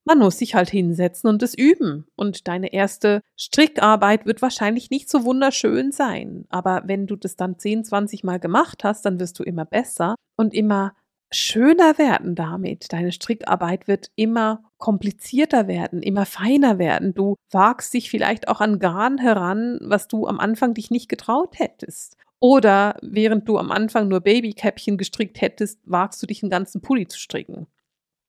man 0.04 0.18
muss 0.20 0.38
sich 0.38 0.54
halt 0.54 0.70
hinsetzen 0.70 1.28
und 1.28 1.42
es 1.42 1.54
üben. 1.54 2.06
Und 2.14 2.46
deine 2.46 2.72
erste 2.72 3.22
Strickarbeit 3.36 4.24
wird 4.24 4.40
wahrscheinlich 4.40 4.88
nicht 4.90 5.10
so 5.10 5.24
wunderschön 5.24 5.90
sein. 5.90 6.46
Aber 6.48 6.82
wenn 6.86 7.08
du 7.08 7.16
das 7.16 7.34
dann 7.34 7.58
10, 7.58 7.84
20 7.84 8.22
Mal 8.22 8.38
gemacht 8.38 8.84
hast, 8.84 9.04
dann 9.04 9.18
wirst 9.18 9.38
du 9.40 9.42
immer 9.42 9.64
besser 9.64 10.14
und 10.36 10.54
immer 10.54 10.94
schöner 11.32 11.98
werden 11.98 12.36
damit. 12.36 12.92
Deine 12.92 13.10
Strickarbeit 13.12 13.88
wird 13.88 14.10
immer 14.14 14.69
komplizierter 14.80 15.68
werden, 15.68 16.02
immer 16.02 16.26
feiner 16.26 16.78
werden. 16.78 17.14
Du 17.14 17.36
wagst 17.52 17.94
dich 17.94 18.10
vielleicht 18.10 18.48
auch 18.48 18.60
an 18.60 18.80
Garn 18.80 19.18
heran, 19.18 19.78
was 19.82 20.08
du 20.08 20.26
am 20.26 20.40
Anfang 20.40 20.74
dich 20.74 20.90
nicht 20.90 21.08
getraut 21.08 21.58
hättest. 21.58 22.16
Oder 22.40 22.96
während 23.02 23.48
du 23.48 23.58
am 23.58 23.70
Anfang 23.70 24.08
nur 24.08 24.20
Babykäppchen 24.20 24.96
gestrickt 24.98 25.40
hättest, 25.40 25.78
wagst 25.84 26.22
du 26.22 26.26
dich 26.26 26.42
einen 26.42 26.50
ganzen 26.50 26.80
Pulli 26.80 27.06
zu 27.06 27.18
stricken. 27.18 27.66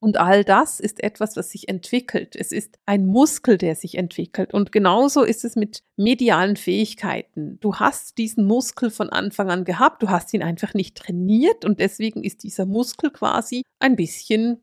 Und 0.04 0.18
all 0.18 0.44
das 0.44 0.80
ist 0.80 1.04
etwas, 1.04 1.38
was 1.38 1.52
sich 1.52 1.70
entwickelt. 1.70 2.36
Es 2.36 2.52
ist 2.52 2.80
ein 2.88 3.06
Muskel, 3.06 3.60
der 3.60 3.76
sich 3.76 4.00
entwickelt. 4.00 4.52
Und 4.52 4.72
genauso 4.72 5.22
ist 5.22 5.46
es 5.46 5.56
mit 5.56 5.84
medialen 5.96 6.56
Fähigkeiten. 6.56 7.60
Du 7.60 7.76
hast 7.76 8.18
diesen 8.18 8.46
Muskel 8.46 8.90
von 8.90 9.10
Anfang 9.10 9.52
an 9.52 9.64
gehabt, 9.64 10.02
du 10.02 10.10
hast 10.10 10.34
ihn 10.34 10.42
einfach 10.42 10.74
nicht 10.74 10.98
trainiert 10.98 11.66
und 11.66 11.80
deswegen 11.80 12.24
ist 12.24 12.44
dieser 12.44 12.66
Muskel 12.66 13.12
quasi 13.12 13.62
ein 13.80 13.96
bisschen 13.96 14.60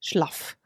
schlaff. 0.00 0.56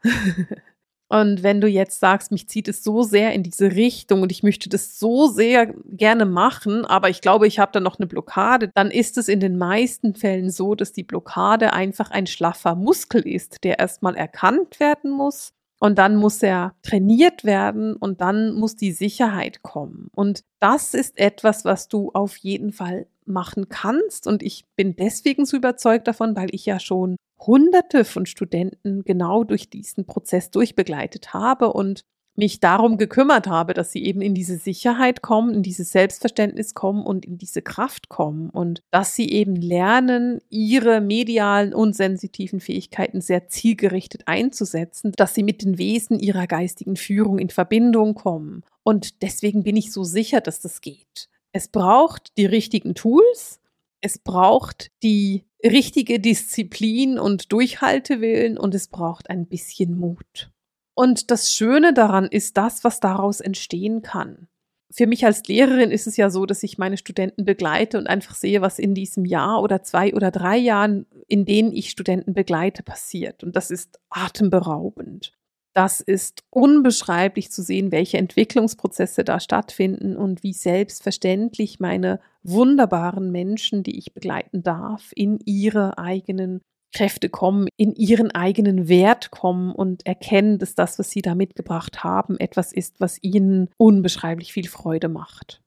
Und 1.07 1.43
wenn 1.43 1.61
du 1.61 1.67
jetzt 1.67 1.99
sagst, 1.99 2.31
mich 2.31 2.49
zieht 2.49 2.67
es 2.67 2.83
so 2.83 3.03
sehr 3.03 3.33
in 3.33 3.43
diese 3.43 3.71
Richtung 3.71 4.23
und 4.23 4.31
ich 4.31 4.41
möchte 4.41 4.69
das 4.69 4.97
so 4.97 5.27
sehr 5.27 5.67
gerne 5.85 6.25
machen, 6.25 6.83
aber 6.83 7.09
ich 7.09 7.21
glaube, 7.21 7.45
ich 7.45 7.59
habe 7.59 7.71
da 7.71 7.79
noch 7.79 7.99
eine 7.99 8.07
Blockade, 8.07 8.71
dann 8.73 8.89
ist 8.89 9.17
es 9.19 9.27
in 9.27 9.39
den 9.39 9.57
meisten 9.57 10.15
Fällen 10.15 10.49
so, 10.49 10.73
dass 10.73 10.93
die 10.93 11.03
Blockade 11.03 11.73
einfach 11.73 12.09
ein 12.09 12.25
schlaffer 12.25 12.75
Muskel 12.75 13.21
ist, 13.21 13.63
der 13.63 13.77
erstmal 13.77 14.15
erkannt 14.15 14.79
werden 14.79 15.11
muss 15.11 15.53
und 15.79 15.99
dann 15.99 16.15
muss 16.15 16.41
er 16.41 16.73
trainiert 16.81 17.43
werden 17.43 17.95
und 17.95 18.21
dann 18.21 18.53
muss 18.55 18.75
die 18.75 18.91
Sicherheit 18.91 19.61
kommen. 19.61 20.09
Und 20.15 20.43
das 20.59 20.95
ist 20.95 21.19
etwas, 21.19 21.65
was 21.65 21.87
du 21.87 22.09
auf 22.13 22.37
jeden 22.37 22.71
Fall 22.71 23.07
machen 23.25 23.69
kannst. 23.69 24.25
Und 24.25 24.41
ich 24.41 24.65
bin 24.75 24.95
deswegen 24.95 25.45
so 25.45 25.57
überzeugt 25.57 26.07
davon, 26.07 26.35
weil 26.35 26.49
ich 26.51 26.65
ja 26.65 26.79
schon 26.79 27.17
hunderte 27.39 28.05
von 28.05 28.25
Studenten 28.25 29.03
genau 29.03 29.43
durch 29.43 29.69
diesen 29.69 30.05
Prozess 30.05 30.51
durchbegleitet 30.51 31.33
habe 31.33 31.73
und 31.73 32.05
mich 32.35 32.59
darum 32.59 32.97
gekümmert 32.97 33.47
habe, 33.47 33.73
dass 33.73 33.91
sie 33.91 34.03
eben 34.03 34.21
in 34.21 34.33
diese 34.33 34.57
Sicherheit 34.57 35.21
kommen, 35.21 35.53
in 35.53 35.63
dieses 35.63 35.91
Selbstverständnis 35.91 36.73
kommen 36.73 37.05
und 37.05 37.25
in 37.25 37.37
diese 37.37 37.61
Kraft 37.61 38.09
kommen 38.09 38.49
und 38.49 38.81
dass 38.91 39.15
sie 39.15 39.29
eben 39.29 39.55
lernen, 39.55 40.39
ihre 40.49 41.01
medialen 41.01 41.73
und 41.73 41.95
sensitiven 41.95 42.59
Fähigkeiten 42.59 43.21
sehr 43.21 43.47
zielgerichtet 43.47 44.23
einzusetzen, 44.25 45.13
dass 45.15 45.33
sie 45.33 45.43
mit 45.43 45.63
den 45.63 45.77
Wesen 45.77 46.19
ihrer 46.19 46.47
geistigen 46.47 46.97
Führung 46.97 47.39
in 47.39 47.49
Verbindung 47.49 48.15
kommen. 48.15 48.63
Und 48.83 49.21
deswegen 49.21 49.63
bin 49.63 49.77
ich 49.77 49.91
so 49.91 50.03
sicher, 50.03 50.41
dass 50.41 50.59
das 50.59 50.81
geht. 50.81 51.29
Es 51.53 51.69
braucht 51.69 52.37
die 52.37 52.45
richtigen 52.45 52.95
Tools, 52.95 53.61
es 54.01 54.19
braucht 54.19 54.91
die 55.03 55.45
richtige 55.65 56.19
Disziplin 56.19 57.19
und 57.19 57.51
Durchhaltewillen 57.51 58.57
und 58.57 58.75
es 58.75 58.87
braucht 58.87 59.29
ein 59.29 59.47
bisschen 59.47 59.97
Mut. 59.97 60.51
Und 60.93 61.29
das 61.31 61.53
Schöne 61.53 61.93
daran 61.93 62.25
ist 62.25 62.57
das, 62.57 62.83
was 62.83 62.99
daraus 62.99 63.41
entstehen 63.41 64.01
kann. 64.01 64.47
Für 64.91 65.07
mich 65.07 65.25
als 65.25 65.45
Lehrerin 65.47 65.91
ist 65.91 66.07
es 66.07 66.15
ja 66.15 66.29
so, 66.29 66.45
dass 66.45 66.63
ich 66.63 66.77
meine 66.77 66.95
Studenten 66.95 67.43
begleite 67.43 67.97
und 67.97 68.07
einfach 68.07 68.35
sehe, 68.35 68.61
was 68.61 68.79
in 68.79 68.93
diesem 68.93 69.25
Jahr 69.25 69.61
oder 69.61 69.83
zwei 69.83 70.13
oder 70.13 70.31
drei 70.31 70.55
Jahren, 70.55 71.05
in 71.27 71.43
denen 71.43 71.73
ich 71.73 71.89
Studenten 71.89 72.33
begleite, 72.33 72.81
passiert. 72.81 73.43
Und 73.43 73.57
das 73.57 73.71
ist 73.71 73.99
atemberaubend. 74.09 75.33
Das 75.75 75.99
ist 75.99 76.43
unbeschreiblich 76.51 77.51
zu 77.51 77.61
sehen, 77.61 77.91
welche 77.91 78.17
Entwicklungsprozesse 78.17 79.25
da 79.25 79.41
stattfinden 79.41 80.15
und 80.15 80.41
wie 80.41 80.53
selbstverständlich 80.53 81.81
meine 81.81 82.21
wunderbaren 82.43 83.29
Menschen, 83.29 83.83
die 83.83 83.97
ich 83.97 84.13
begleiten 84.13 84.63
darf, 84.63 85.11
in 85.15 85.37
ihre 85.43 85.97
eigenen 85.97 86.61
Kräfte 86.93 87.27
kommen, 87.27 87.67
in 87.75 87.93
ihren 87.93 88.31
eigenen 88.31 88.87
Wert 88.87 89.31
kommen 89.31 89.73
und 89.73 90.05
erkennen, 90.05 90.59
dass 90.59 90.75
das, 90.75 90.97
was 90.97 91.11
sie 91.11 91.21
da 91.21 91.35
mitgebracht 91.35 92.05
haben, 92.05 92.39
etwas 92.39 92.71
ist, 92.71 93.01
was 93.01 93.21
ihnen 93.21 93.69
unbeschreiblich 93.77 94.53
viel 94.53 94.69
Freude 94.69 95.09
macht. 95.09 95.61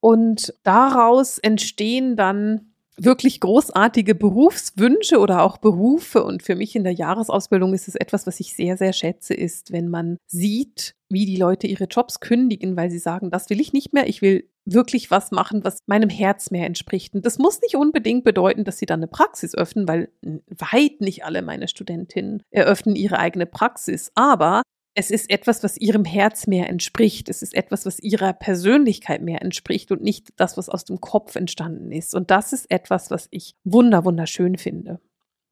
Und 0.00 0.54
daraus 0.62 1.36
entstehen 1.36 2.16
dann 2.16 2.71
wirklich 2.96 3.40
großartige 3.40 4.14
Berufswünsche 4.14 5.18
oder 5.18 5.42
auch 5.42 5.58
Berufe. 5.58 6.22
Und 6.24 6.42
für 6.42 6.54
mich 6.54 6.76
in 6.76 6.84
der 6.84 6.92
Jahresausbildung 6.92 7.74
ist 7.74 7.88
es 7.88 7.94
etwas, 7.94 8.26
was 8.26 8.40
ich 8.40 8.54
sehr, 8.54 8.76
sehr 8.76 8.92
schätze, 8.92 9.34
ist, 9.34 9.72
wenn 9.72 9.88
man 9.88 10.18
sieht, 10.26 10.94
wie 11.08 11.26
die 11.26 11.36
Leute 11.36 11.66
ihre 11.66 11.84
Jobs 11.84 12.20
kündigen, 12.20 12.76
weil 12.76 12.90
sie 12.90 12.98
sagen, 12.98 13.30
das 13.30 13.50
will 13.50 13.60
ich 13.60 13.72
nicht 13.72 13.92
mehr, 13.92 14.08
ich 14.08 14.22
will 14.22 14.48
wirklich 14.64 15.10
was 15.10 15.30
machen, 15.30 15.64
was 15.64 15.78
meinem 15.86 16.08
Herz 16.08 16.50
mehr 16.50 16.66
entspricht. 16.66 17.14
Und 17.14 17.26
das 17.26 17.38
muss 17.38 17.60
nicht 17.60 17.76
unbedingt 17.76 18.24
bedeuten, 18.24 18.64
dass 18.64 18.78
sie 18.78 18.86
dann 18.86 19.00
eine 19.00 19.08
Praxis 19.08 19.54
öffnen, 19.54 19.88
weil 19.88 20.08
weit 20.22 21.00
nicht 21.00 21.24
alle 21.24 21.42
meine 21.42 21.68
Studentinnen 21.68 22.42
eröffnen 22.50 22.94
ihre 22.94 23.18
eigene 23.18 23.46
Praxis. 23.46 24.12
Aber 24.14 24.62
es 24.94 25.10
ist 25.10 25.30
etwas, 25.30 25.62
was 25.62 25.78
ihrem 25.78 26.04
Herz 26.04 26.46
mehr 26.46 26.68
entspricht. 26.68 27.28
Es 27.28 27.42
ist 27.42 27.54
etwas, 27.54 27.86
was 27.86 27.98
ihrer 27.98 28.32
Persönlichkeit 28.32 29.22
mehr 29.22 29.40
entspricht 29.40 29.90
und 29.90 30.02
nicht 30.02 30.28
das, 30.36 30.56
was 30.56 30.68
aus 30.68 30.84
dem 30.84 31.00
Kopf 31.00 31.34
entstanden 31.34 31.92
ist. 31.92 32.14
Und 32.14 32.30
das 32.30 32.52
ist 32.52 32.70
etwas, 32.70 33.10
was 33.10 33.28
ich 33.30 33.54
wunder, 33.64 34.04
wunderschön 34.04 34.58
finde. 34.58 35.00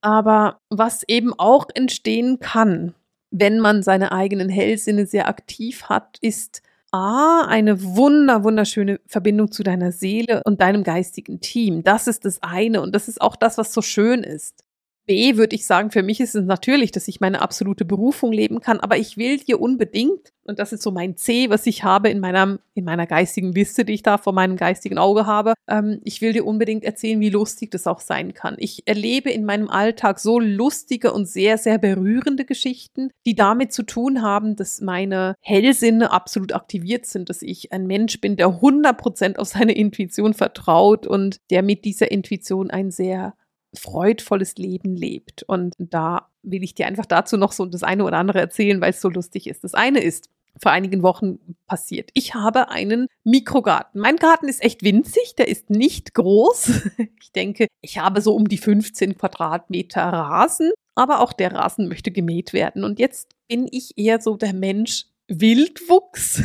Aber 0.02 0.60
was 0.68 1.04
eben 1.08 1.32
auch 1.38 1.66
entstehen 1.74 2.38
kann, 2.40 2.94
wenn 3.30 3.60
man 3.60 3.82
seine 3.82 4.12
eigenen 4.12 4.48
Hellsinne 4.48 5.06
sehr 5.06 5.28
aktiv 5.28 5.84
hat, 5.84 6.18
ist 6.20 6.62
A, 6.92 7.46
eine 7.46 7.82
wunder, 7.82 8.42
wunderschöne 8.42 9.00
Verbindung 9.06 9.52
zu 9.52 9.62
deiner 9.62 9.92
Seele 9.92 10.42
und 10.44 10.60
deinem 10.60 10.82
geistigen 10.82 11.40
Team. 11.40 11.84
Das 11.84 12.08
ist 12.08 12.24
das 12.24 12.42
eine 12.42 12.82
und 12.82 12.94
das 12.94 13.06
ist 13.06 13.20
auch 13.20 13.36
das, 13.36 13.58
was 13.58 13.72
so 13.72 13.80
schön 13.80 14.24
ist. 14.24 14.64
B 15.10 15.36
würde 15.36 15.56
ich 15.56 15.66
sagen, 15.66 15.90
für 15.90 16.04
mich 16.04 16.20
ist 16.20 16.36
es 16.36 16.44
natürlich, 16.44 16.92
dass 16.92 17.08
ich 17.08 17.18
meine 17.18 17.42
absolute 17.42 17.84
Berufung 17.84 18.30
leben 18.30 18.60
kann, 18.60 18.78
aber 18.78 18.96
ich 18.96 19.16
will 19.16 19.38
dir 19.38 19.60
unbedingt, 19.60 20.32
und 20.44 20.60
das 20.60 20.72
ist 20.72 20.82
so 20.84 20.92
mein 20.92 21.16
C, 21.16 21.50
was 21.50 21.66
ich 21.66 21.82
habe 21.82 22.10
in 22.10 22.20
meiner, 22.20 22.60
in 22.74 22.84
meiner 22.84 23.08
geistigen 23.08 23.50
Liste, 23.50 23.84
die 23.84 23.94
ich 23.94 24.04
da 24.04 24.18
vor 24.18 24.32
meinem 24.32 24.54
geistigen 24.54 24.98
Auge 24.98 25.26
habe, 25.26 25.54
ähm, 25.66 26.00
ich 26.04 26.20
will 26.20 26.32
dir 26.32 26.46
unbedingt 26.46 26.84
erzählen, 26.84 27.18
wie 27.18 27.30
lustig 27.30 27.72
das 27.72 27.88
auch 27.88 27.98
sein 27.98 28.34
kann. 28.34 28.54
Ich 28.58 28.86
erlebe 28.86 29.30
in 29.30 29.44
meinem 29.44 29.68
Alltag 29.68 30.20
so 30.20 30.38
lustige 30.38 31.12
und 31.12 31.26
sehr, 31.26 31.58
sehr 31.58 31.78
berührende 31.78 32.44
Geschichten, 32.44 33.10
die 33.26 33.34
damit 33.34 33.72
zu 33.72 33.82
tun 33.82 34.22
haben, 34.22 34.54
dass 34.54 34.80
meine 34.80 35.34
Hellsinne 35.40 36.12
absolut 36.12 36.54
aktiviert 36.54 37.04
sind, 37.04 37.30
dass 37.30 37.42
ich 37.42 37.72
ein 37.72 37.88
Mensch 37.88 38.20
bin, 38.20 38.36
der 38.36 38.46
100% 38.46 39.38
auf 39.38 39.48
seine 39.48 39.74
Intuition 39.74 40.34
vertraut 40.34 41.04
und 41.04 41.40
der 41.50 41.64
mit 41.64 41.84
dieser 41.84 42.12
Intuition 42.12 42.70
ein 42.70 42.92
sehr 42.92 43.34
freudvolles 43.74 44.56
Leben 44.56 44.96
lebt. 44.96 45.42
Und 45.44 45.74
da 45.78 46.28
will 46.42 46.62
ich 46.62 46.74
dir 46.74 46.86
einfach 46.86 47.06
dazu 47.06 47.36
noch 47.36 47.52
so 47.52 47.66
das 47.66 47.82
eine 47.82 48.04
oder 48.04 48.18
andere 48.18 48.40
erzählen, 48.40 48.80
weil 48.80 48.90
es 48.90 49.00
so 49.00 49.08
lustig 49.08 49.46
ist. 49.46 49.64
Das 49.64 49.74
eine 49.74 50.00
ist, 50.00 50.28
vor 50.60 50.72
einigen 50.72 51.02
Wochen 51.02 51.38
passiert. 51.66 52.10
Ich 52.14 52.34
habe 52.34 52.68
einen 52.68 53.06
Mikrogarten. 53.24 54.00
Mein 54.00 54.16
Garten 54.16 54.48
ist 54.48 54.62
echt 54.62 54.82
winzig, 54.82 55.34
der 55.36 55.48
ist 55.48 55.70
nicht 55.70 56.14
groß. 56.14 56.90
Ich 57.22 57.32
denke, 57.32 57.68
ich 57.80 57.98
habe 57.98 58.20
so 58.22 58.34
um 58.34 58.48
die 58.48 58.58
15 58.58 59.16
Quadratmeter 59.16 60.02
Rasen, 60.02 60.72
aber 60.96 61.20
auch 61.20 61.32
der 61.32 61.52
Rasen 61.52 61.86
möchte 61.86 62.10
gemäht 62.10 62.52
werden. 62.52 62.82
Und 62.82 62.98
jetzt 62.98 63.36
bin 63.46 63.68
ich 63.70 63.96
eher 63.96 64.20
so 64.20 64.36
der 64.36 64.52
Mensch, 64.52 65.04
Wildwuchs. 65.30 66.42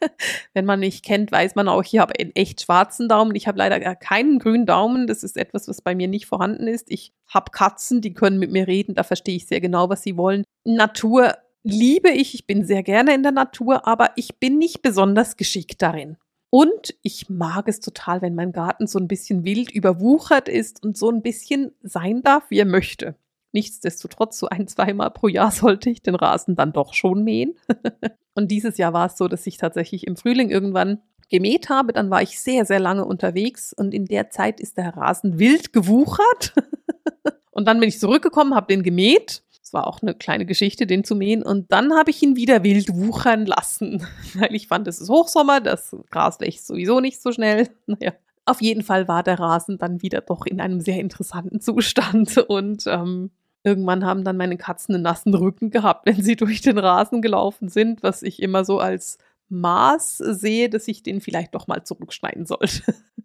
Wenn 0.54 0.64
man 0.64 0.80
mich 0.80 1.02
kennt, 1.02 1.32
weiß 1.32 1.56
man 1.56 1.68
auch, 1.68 1.82
ich 1.82 1.98
habe 1.98 2.14
einen 2.18 2.34
echt 2.34 2.62
schwarzen 2.62 3.08
Daumen. 3.08 3.34
Ich 3.34 3.48
habe 3.48 3.58
leider 3.58 3.96
keinen 3.96 4.38
grünen 4.38 4.64
Daumen. 4.64 5.06
Das 5.06 5.24
ist 5.24 5.36
etwas, 5.36 5.68
was 5.68 5.82
bei 5.82 5.94
mir 5.94 6.08
nicht 6.08 6.26
vorhanden 6.26 6.68
ist. 6.68 6.90
Ich 6.90 7.12
habe 7.26 7.50
Katzen, 7.50 8.00
die 8.00 8.14
können 8.14 8.38
mit 8.38 8.52
mir 8.52 8.68
reden. 8.68 8.94
Da 8.94 9.02
verstehe 9.02 9.36
ich 9.36 9.46
sehr 9.46 9.60
genau, 9.60 9.88
was 9.90 10.02
sie 10.02 10.16
wollen. 10.16 10.44
Natur 10.64 11.34
liebe 11.64 12.10
ich. 12.10 12.34
Ich 12.34 12.46
bin 12.46 12.64
sehr 12.64 12.82
gerne 12.82 13.14
in 13.14 13.22
der 13.22 13.32
Natur, 13.32 13.86
aber 13.86 14.12
ich 14.16 14.38
bin 14.38 14.58
nicht 14.58 14.82
besonders 14.82 15.36
geschickt 15.36 15.82
darin. 15.82 16.16
Und 16.50 16.94
ich 17.02 17.28
mag 17.28 17.68
es 17.68 17.80
total, 17.80 18.22
wenn 18.22 18.34
mein 18.34 18.52
Garten 18.52 18.86
so 18.86 18.98
ein 18.98 19.08
bisschen 19.08 19.44
wild 19.44 19.70
überwuchert 19.70 20.48
ist 20.48 20.82
und 20.82 20.96
so 20.96 21.10
ein 21.10 21.22
bisschen 21.22 21.72
sein 21.82 22.22
darf, 22.22 22.44
wie 22.48 22.58
er 22.58 22.64
möchte. 22.64 23.16
Nichtsdestotrotz, 23.52 24.38
so 24.38 24.48
ein, 24.48 24.68
zweimal 24.68 25.10
pro 25.10 25.28
Jahr 25.28 25.50
sollte 25.50 25.90
ich 25.90 26.02
den 26.02 26.14
Rasen 26.14 26.56
dann 26.56 26.72
doch 26.72 26.94
schon 26.94 27.24
mähen. 27.24 27.54
und 28.38 28.52
dieses 28.52 28.78
Jahr 28.78 28.92
war 28.92 29.06
es 29.06 29.18
so, 29.18 29.26
dass 29.26 29.44
ich 29.48 29.56
tatsächlich 29.56 30.06
im 30.06 30.16
Frühling 30.16 30.48
irgendwann 30.48 31.02
gemäht 31.28 31.70
habe. 31.70 31.92
Dann 31.92 32.08
war 32.08 32.22
ich 32.22 32.38
sehr, 32.38 32.64
sehr 32.64 32.78
lange 32.78 33.04
unterwegs 33.04 33.72
und 33.72 33.92
in 33.92 34.04
der 34.04 34.30
Zeit 34.30 34.60
ist 34.60 34.78
der 34.78 34.96
Rasen 34.96 35.40
wild 35.40 35.72
gewuchert. 35.72 36.54
und 37.50 37.66
dann 37.66 37.80
bin 37.80 37.88
ich 37.88 37.98
zurückgekommen, 37.98 38.54
habe 38.54 38.68
den 38.68 38.84
gemäht. 38.84 39.42
Es 39.60 39.72
war 39.72 39.88
auch 39.88 40.02
eine 40.02 40.14
kleine 40.14 40.46
Geschichte, 40.46 40.86
den 40.86 41.02
zu 41.02 41.16
mähen. 41.16 41.42
Und 41.42 41.72
dann 41.72 41.92
habe 41.94 42.10
ich 42.10 42.22
ihn 42.22 42.36
wieder 42.36 42.62
wild 42.62 42.94
wuchern 42.94 43.44
lassen, 43.44 44.06
weil 44.34 44.54
ich 44.54 44.68
fand, 44.68 44.86
es 44.86 45.00
ist 45.00 45.10
Hochsommer, 45.10 45.60
das 45.60 45.96
Gras 46.12 46.38
wächst 46.38 46.68
sowieso 46.68 47.00
nicht 47.00 47.20
so 47.20 47.32
schnell. 47.32 47.68
Naja, 47.86 48.12
auf 48.44 48.62
jeden 48.62 48.84
Fall 48.84 49.08
war 49.08 49.24
der 49.24 49.40
Rasen 49.40 49.78
dann 49.78 50.00
wieder 50.00 50.20
doch 50.20 50.46
in 50.46 50.60
einem 50.60 50.80
sehr 50.80 51.00
interessanten 51.00 51.60
Zustand 51.60 52.38
und 52.38 52.84
ähm, 52.86 53.32
Irgendwann 53.64 54.04
haben 54.04 54.24
dann 54.24 54.36
meine 54.36 54.56
Katzen 54.56 54.94
einen 54.94 55.04
nassen 55.04 55.34
Rücken 55.34 55.70
gehabt, 55.70 56.06
wenn 56.06 56.22
sie 56.22 56.36
durch 56.36 56.60
den 56.60 56.78
Rasen 56.78 57.22
gelaufen 57.22 57.68
sind, 57.68 58.02
was 58.02 58.22
ich 58.22 58.42
immer 58.42 58.64
so 58.64 58.78
als 58.78 59.18
Maß 59.50 60.18
sehe, 60.18 60.68
dass 60.68 60.88
ich 60.88 61.02
den 61.02 61.20
vielleicht 61.20 61.54
doch 61.54 61.66
mal 61.66 61.82
zurückschneiden 61.82 62.46
sollte. 62.46 62.82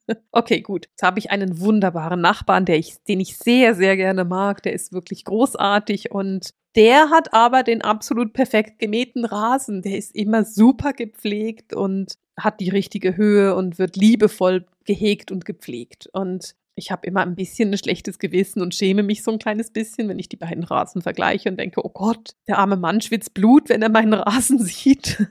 okay, 0.31 0.61
gut. 0.61 0.87
Jetzt 0.89 1.03
habe 1.03 1.19
ich 1.19 1.31
einen 1.31 1.59
wunderbaren 1.59 2.21
Nachbarn, 2.21 2.65
der 2.65 2.77
ich, 2.77 2.95
den 3.03 3.19
ich 3.19 3.37
sehr, 3.37 3.75
sehr 3.75 3.97
gerne 3.97 4.23
mag. 4.23 4.63
Der 4.63 4.73
ist 4.73 4.93
wirklich 4.93 5.25
großartig 5.25 6.11
und 6.11 6.53
der 6.75 7.09
hat 7.09 7.33
aber 7.33 7.63
den 7.63 7.81
absolut 7.81 8.33
perfekt 8.33 8.79
gemähten 8.79 9.25
Rasen. 9.25 9.81
Der 9.81 9.97
ist 9.97 10.15
immer 10.15 10.43
super 10.43 10.93
gepflegt 10.93 11.73
und 11.73 12.17
hat 12.37 12.59
die 12.59 12.69
richtige 12.69 13.15
Höhe 13.15 13.55
und 13.55 13.77
wird 13.77 13.95
liebevoll 13.95 14.65
gehegt 14.85 15.31
und 15.31 15.45
gepflegt. 15.45 16.07
Und 16.13 16.55
ich 16.75 16.91
habe 16.91 17.05
immer 17.05 17.21
ein 17.21 17.35
bisschen 17.35 17.71
ein 17.71 17.77
schlechtes 17.77 18.19
Gewissen 18.19 18.61
und 18.61 18.73
schäme 18.73 19.03
mich 19.03 19.23
so 19.23 19.31
ein 19.31 19.39
kleines 19.39 19.71
bisschen, 19.71 20.09
wenn 20.09 20.19
ich 20.19 20.29
die 20.29 20.37
beiden 20.37 20.63
Rasen 20.63 21.01
vergleiche 21.01 21.49
und 21.49 21.59
denke, 21.59 21.85
oh 21.85 21.89
Gott, 21.89 22.35
der 22.47 22.57
arme 22.57 22.77
Mann 22.77 23.01
schwitzt 23.01 23.33
Blut, 23.33 23.69
wenn 23.69 23.81
er 23.81 23.89
meinen 23.89 24.13
Rasen 24.13 24.59
sieht. 24.63 25.25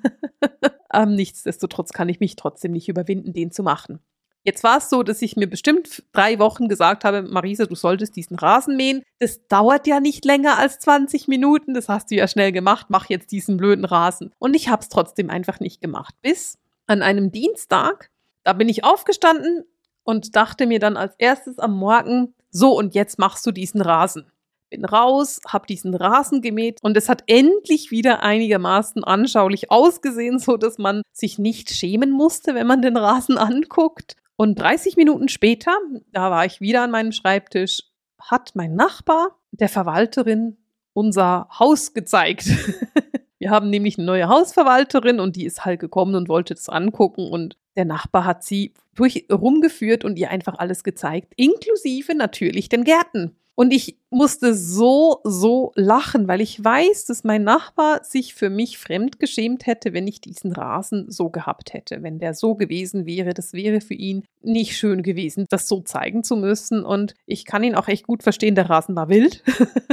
ähm, 0.93 1.15
nichtsdestotrotz 1.15 1.93
kann 1.93 2.09
ich 2.09 2.21
mich 2.21 2.37
trotzdem 2.37 2.73
nicht 2.73 2.89
überwinden, 2.89 3.33
den 3.33 3.51
zu 3.51 3.63
machen. 3.63 4.01
Jetzt 4.45 4.65
war 4.65 4.79
es 4.79 4.91
so, 4.91 5.05
dass 5.05 5.23
ich 5.23 5.37
mir 5.37 5.47
bestimmt 5.47 6.03
drei 6.13 6.41
Wochen 6.41 6.69
gesagt 6.69 7.05
habe, 7.05 7.23
Marisa, 7.23 7.67
du 7.67 7.77
solltest 7.77 8.17
diesen 8.17 8.37
Rasen 8.37 8.77
mähen. 8.77 9.05
Das 9.21 9.47
dauert 9.47 9.87
ja 9.87 10.01
nicht 10.01 10.25
länger 10.25 10.59
als 10.59 10.81
20 10.81 11.29
Minuten. 11.29 11.75
Das 11.75 11.89
hast 11.89 12.11
du 12.11 12.17
ja 12.17 12.27
schnell 12.27 12.51
gemacht. 12.51 12.87
Mach 12.89 13.09
jetzt 13.09 13.31
diesen 13.31 13.57
blöden 13.57 13.85
Rasen. 13.85 14.33
Und 14.39 14.55
ich 14.55 14.69
habe 14.69 14.83
es 14.83 14.89
trotzdem 14.89 15.31
einfach 15.31 15.61
nicht 15.61 15.81
gemacht. 15.81 16.15
Bis 16.23 16.59
an 16.87 17.03
einem 17.03 17.31
Dienstag, 17.31 18.11
da 18.43 18.53
bin 18.53 18.69
ich 18.69 18.83
aufgestanden, 18.83 19.65
und 20.05 20.37
dachte 20.37 20.67
mir 20.67 20.79
dann 20.79 20.97
als 20.97 21.15
erstes 21.19 21.59
am 21.59 21.77
Morgen, 21.77 22.35
so 22.51 22.77
und 22.77 22.95
jetzt 22.95 23.19
machst 23.19 23.47
du 23.47 23.53
diesen 23.53 23.81
Rasen. 23.81 24.27
Bin 24.71 24.85
raus, 24.85 25.41
hab 25.47 25.67
diesen 25.67 25.95
Rasen 25.95 26.41
gemäht 26.41 26.79
und 26.83 26.97
es 26.97 27.09
hat 27.09 27.25
endlich 27.27 27.91
wieder 27.91 28.23
einigermaßen 28.23 29.05
anschaulich 29.05 29.71
ausgesehen, 29.71 30.39
so 30.39 30.57
dass 30.57 30.79
man 30.79 31.03
sich 31.13 31.39
nicht 31.39 31.71
schämen 31.71 32.11
musste, 32.11 32.55
wenn 32.55 32.67
man 32.67 32.81
den 32.81 32.97
Rasen 32.97 33.37
anguckt. 33.37 34.17
Und 34.37 34.59
30 34.59 34.97
Minuten 34.97 35.29
später, 35.29 35.77
da 36.13 36.31
war 36.31 36.47
ich 36.47 36.61
wieder 36.61 36.83
an 36.83 36.91
meinem 36.91 37.13
Schreibtisch, 37.13 37.83
hat 38.19 38.53
mein 38.55 38.75
Nachbar 38.75 39.37
der 39.51 39.69
Verwalterin 39.69 40.57
unser 40.95 41.49
Haus 41.59 41.93
gezeigt. 41.93 42.47
Wir 43.43 43.51
haben 43.51 43.71
nämlich 43.71 43.99
eine 43.99 44.07
neue 44.07 44.29
Hausverwalterin 44.29 45.19
und 45.19 45.35
die 45.35 45.47
ist 45.47 45.65
halt 45.65 45.81
gekommen 45.81 46.15
und 46.15 46.29
wollte 46.29 46.55
das 46.55 46.69
angucken 46.69 47.27
und 47.29 47.57
der 47.75 47.85
Nachbar 47.85 48.25
hat 48.25 48.45
sie 48.45 48.73
durch 48.95 49.27
rumgeführt 49.33 50.05
und 50.05 50.17
ihr 50.17 50.31
einfach 50.31 50.61
alles 50.61 50.85
gezeigt, 50.85 51.33
inklusive 51.35 52.15
natürlich 52.15 52.69
den 52.69 52.85
Gärten. 52.85 53.37
Und 53.57 53.73
ich 53.73 53.99
musste 54.11 54.55
so, 54.55 55.19
so 55.25 55.73
lachen, 55.75 56.29
weil 56.29 56.41
ich 56.41 56.63
weiß, 56.63 57.07
dass 57.07 57.25
mein 57.25 57.43
Nachbar 57.43 58.05
sich 58.05 58.33
für 58.33 58.49
mich 58.49 58.79
fremd 58.79 59.19
geschämt 59.19 59.67
hätte, 59.67 59.93
wenn 59.93 60.07
ich 60.07 60.21
diesen 60.21 60.53
Rasen 60.53 61.11
so 61.11 61.29
gehabt 61.29 61.73
hätte. 61.75 62.05
Wenn 62.05 62.21
der 62.21 62.35
so 62.35 62.55
gewesen 62.55 63.07
wäre, 63.07 63.35
das 63.35 63.55
wäre 63.55 63.81
für 63.81 63.95
ihn 63.95 64.25
nicht 64.41 64.77
schön 64.77 65.03
gewesen, 65.03 65.47
das 65.51 65.67
so 65.67 65.81
zeigen 65.81 66.23
zu 66.23 66.37
müssen. 66.37 66.85
Und 66.85 67.15
ich 67.27 67.45
kann 67.45 67.65
ihn 67.65 67.75
auch 67.75 67.89
echt 67.89 68.07
gut 68.07 68.23
verstehen, 68.23 68.55
der 68.55 68.71
Rasen 68.71 68.95
war 68.95 69.09
wild. 69.09 69.43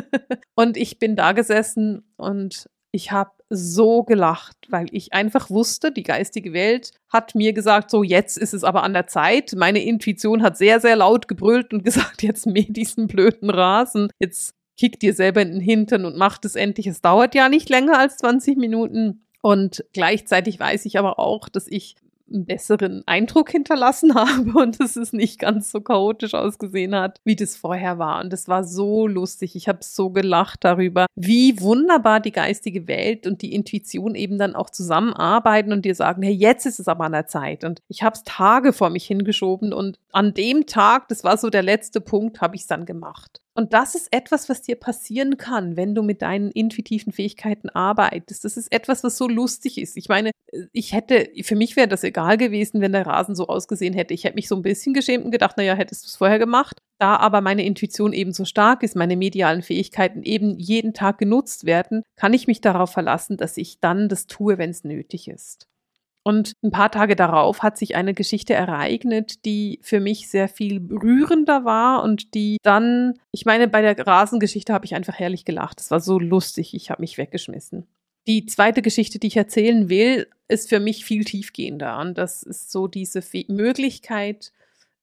und 0.54 0.78
ich 0.78 1.00
bin 1.00 1.16
da 1.16 1.32
gesessen 1.32 2.04
und 2.16 2.70
ich 2.92 3.12
habe 3.12 3.32
so 3.50 4.04
gelacht, 4.04 4.58
weil 4.70 4.88
ich 4.92 5.14
einfach 5.14 5.50
wusste, 5.50 5.92
die 5.92 6.04
geistige 6.04 6.54
Welt 6.54 6.92
hat 7.10 7.34
mir 7.36 7.54
gesagt, 7.54 7.90
so 7.90 8.04
jetzt 8.04 8.38
ist 8.38 8.54
es 8.54 8.64
aber 8.64 8.84
an 8.84 8.94
der 8.94 9.08
Zeit. 9.08 9.54
Meine 9.56 9.84
Intuition 9.84 10.44
hat 10.44 10.58
sehr, 10.58 10.80
sehr 10.80 10.96
laut 10.96 11.28
gebrüllt 11.28 11.74
und 11.74 11.84
gesagt, 11.84 12.22
jetzt 12.24 12.46
mäh 12.46 12.68
diesen 12.70 13.08
blöden 13.08 13.50
Rasen. 13.50 14.10
Jetzt 14.20 14.56
kick 14.78 15.00
dir 15.00 15.14
selber 15.14 15.42
in 15.42 15.52
den 15.52 15.62
Hintern 15.62 16.06
und 16.06 16.16
mach 16.16 16.38
das 16.38 16.56
endlich. 16.56 16.88
Es 16.88 17.02
dauert 17.02 17.36
ja 17.36 17.50
nicht 17.50 17.70
länger 17.70 17.98
als 18.00 18.18
20 18.18 18.58
Minuten. 18.58 19.26
Und 19.42 19.86
gleichzeitig 19.94 20.60
weiß 20.60 20.86
ich 20.86 21.00
aber 21.00 21.18
auch, 21.18 21.50
dass 21.50 21.68
ich 21.68 21.96
einen 22.32 22.46
besseren 22.46 23.04
Eindruck 23.06 23.52
hinterlassen 23.52 24.16
habe 24.16 24.52
und 24.60 24.80
dass 24.80 24.96
es 24.96 25.14
nicht 25.14 25.40
ganz 25.40 25.72
so 25.72 25.82
chaotisch 25.82 26.34
ausgesehen 26.34 26.96
hat, 26.96 27.20
wie 27.24 27.36
das 27.36 27.56
vorher 27.56 28.00
war. 28.00 28.22
Und 28.22 28.34
es 28.34 28.48
war 28.48 28.64
so 28.64 29.08
lustig. 29.08 29.56
Ich 29.56 29.68
habe 29.68 29.80
so 29.82 30.10
gelacht 30.10 30.64
darüber, 30.64 31.06
wie 31.16 31.60
wunderbar 31.62 32.20
die 32.20 32.32
geistige 32.32 32.88
Welt 32.88 33.28
und 33.28 33.42
die 33.42 33.54
Intuition 33.54 34.16
eben 34.16 34.38
dann 34.38 34.56
auch 34.56 34.70
zusammenarbeiten 34.70 35.72
und 35.72 35.86
dir 35.86 35.96
sagen, 35.96 36.22
hey, 36.22 36.34
jetzt 36.34 36.66
ist 36.66 36.80
es 36.80 36.88
aber 36.88 37.06
an 37.06 37.12
der 37.12 37.28
Zeit. 37.28 37.64
Und 37.64 37.82
ich 37.88 38.04
habe 38.04 38.16
es 38.16 38.24
Tage 38.24 38.74
vor 38.74 38.90
mich 38.90 39.06
hingeschoben 39.06 39.74
und 39.74 40.00
an 40.12 40.34
dem 40.34 40.66
Tag, 40.66 41.08
das 41.08 41.24
war 41.24 41.38
so 41.38 41.50
der 41.50 41.64
letzte 41.64 42.02
Punkt, 42.02 42.42
habe 42.42 42.56
ich 42.56 42.62
es 42.62 42.68
dann 42.68 42.86
gemacht. 42.86 43.42
Und 43.54 43.74
das 43.74 43.96
ist 43.96 44.08
etwas, 44.12 44.48
was 44.48 44.62
dir 44.62 44.76
passieren 44.76 45.38
kann, 45.38 45.76
wenn 45.76 45.96
du 45.96 46.02
mit 46.02 46.22
deinen 46.22 46.52
intuitiven 46.52 47.12
Fähigkeiten 47.12 47.70
arbeitest. 47.70 48.46
Das 48.46 48.58
ist 48.58 48.72
etwas, 48.72 49.04
was 49.04 49.18
so 49.18 49.28
lustig 49.28 49.78
ist. 49.78 49.98
Ich 49.98 50.08
meine, 50.08 50.32
ich 50.72 50.94
hätte, 50.94 51.30
für 51.44 51.56
mich 51.56 51.76
wäre 51.76 51.88
das 51.88 52.04
egal 52.04 52.38
gewesen, 52.38 52.80
wenn 52.82 52.94
der 52.94 53.06
Rasen 53.06 53.36
so 53.36 53.48
ausgesehen 53.48 53.94
hätte. 53.94 54.14
Ich 54.14 54.24
hätte 54.24 54.36
mich 54.36 54.48
so 54.48 54.56
ein 54.56 54.62
bisschen 54.62 54.94
geschämt 54.94 55.26
und 55.26 55.32
gedacht, 55.32 55.58
naja, 55.58 55.74
hättest 55.74 56.04
du 56.04 56.08
es 56.08 56.16
vorher 56.16 56.40
gemacht. 56.40 56.80
Da 57.00 57.16
aber 57.18 57.42
meine 57.42 57.66
Intuition 57.66 58.14
eben 58.14 58.34
so 58.34 58.46
stark 58.46 58.84
ist, 58.84 58.96
meine 58.96 59.18
medialen 59.18 59.62
Fähigkeiten 59.62 60.24
eben 60.24 60.58
jeden 60.58 60.94
Tag 60.94 61.18
genutzt 61.18 61.66
werden, 61.66 62.04
kann 62.16 62.34
ich 62.34 62.48
mich 62.48 62.62
darauf 62.62 62.92
verlassen, 62.92 63.38
dass 63.38 63.58
ich 63.58 63.80
dann 63.80 64.10
das 64.10 64.28
tue, 64.28 64.58
wenn 64.58 64.70
es 64.70 64.84
nötig 64.84 65.28
ist. 65.28 65.68
Und 66.24 66.54
ein 66.64 66.72
paar 66.72 66.92
Tage 66.92 67.16
darauf 67.16 67.64
hat 67.64 67.78
sich 67.78 67.96
eine 67.96 68.14
Geschichte 68.14 68.54
ereignet, 68.54 69.46
die 69.46 69.80
für 69.82 70.00
mich 70.00 70.30
sehr 70.30 70.48
viel 70.48 70.80
rührender 70.92 71.66
war 71.66 72.04
und 72.04 72.34
die 72.34 72.58
dann, 72.62 73.14
ich 73.32 73.46
meine, 73.46 73.68
bei 73.68 73.82
der 73.82 74.06
Rasengeschichte 74.06 74.74
habe 74.74 74.86
ich 74.86 74.96
einfach 74.96 75.18
herrlich 75.18 75.46
gelacht. 75.46 75.80
Es 75.80 75.92
war 75.92 76.02
so 76.02 76.20
lustig, 76.20 76.74
ich 76.74 76.92
habe 76.92 77.02
mich 77.02 77.18
weggeschmissen. 77.18 77.88
Die 78.28 78.46
zweite 78.46 78.82
Geschichte, 78.82 79.18
die 79.18 79.28
ich 79.28 79.38
erzählen 79.38 79.90
will, 79.90 80.28
ist 80.48 80.70
für 80.70 80.80
mich 80.80 81.06
viel 81.06 81.24
tiefgehender. 81.24 82.00
Und 82.00 82.18
das 82.18 82.44
ist 82.44 82.72
so 82.72 82.88
diese 82.88 83.24
Möglichkeit, 83.48 84.52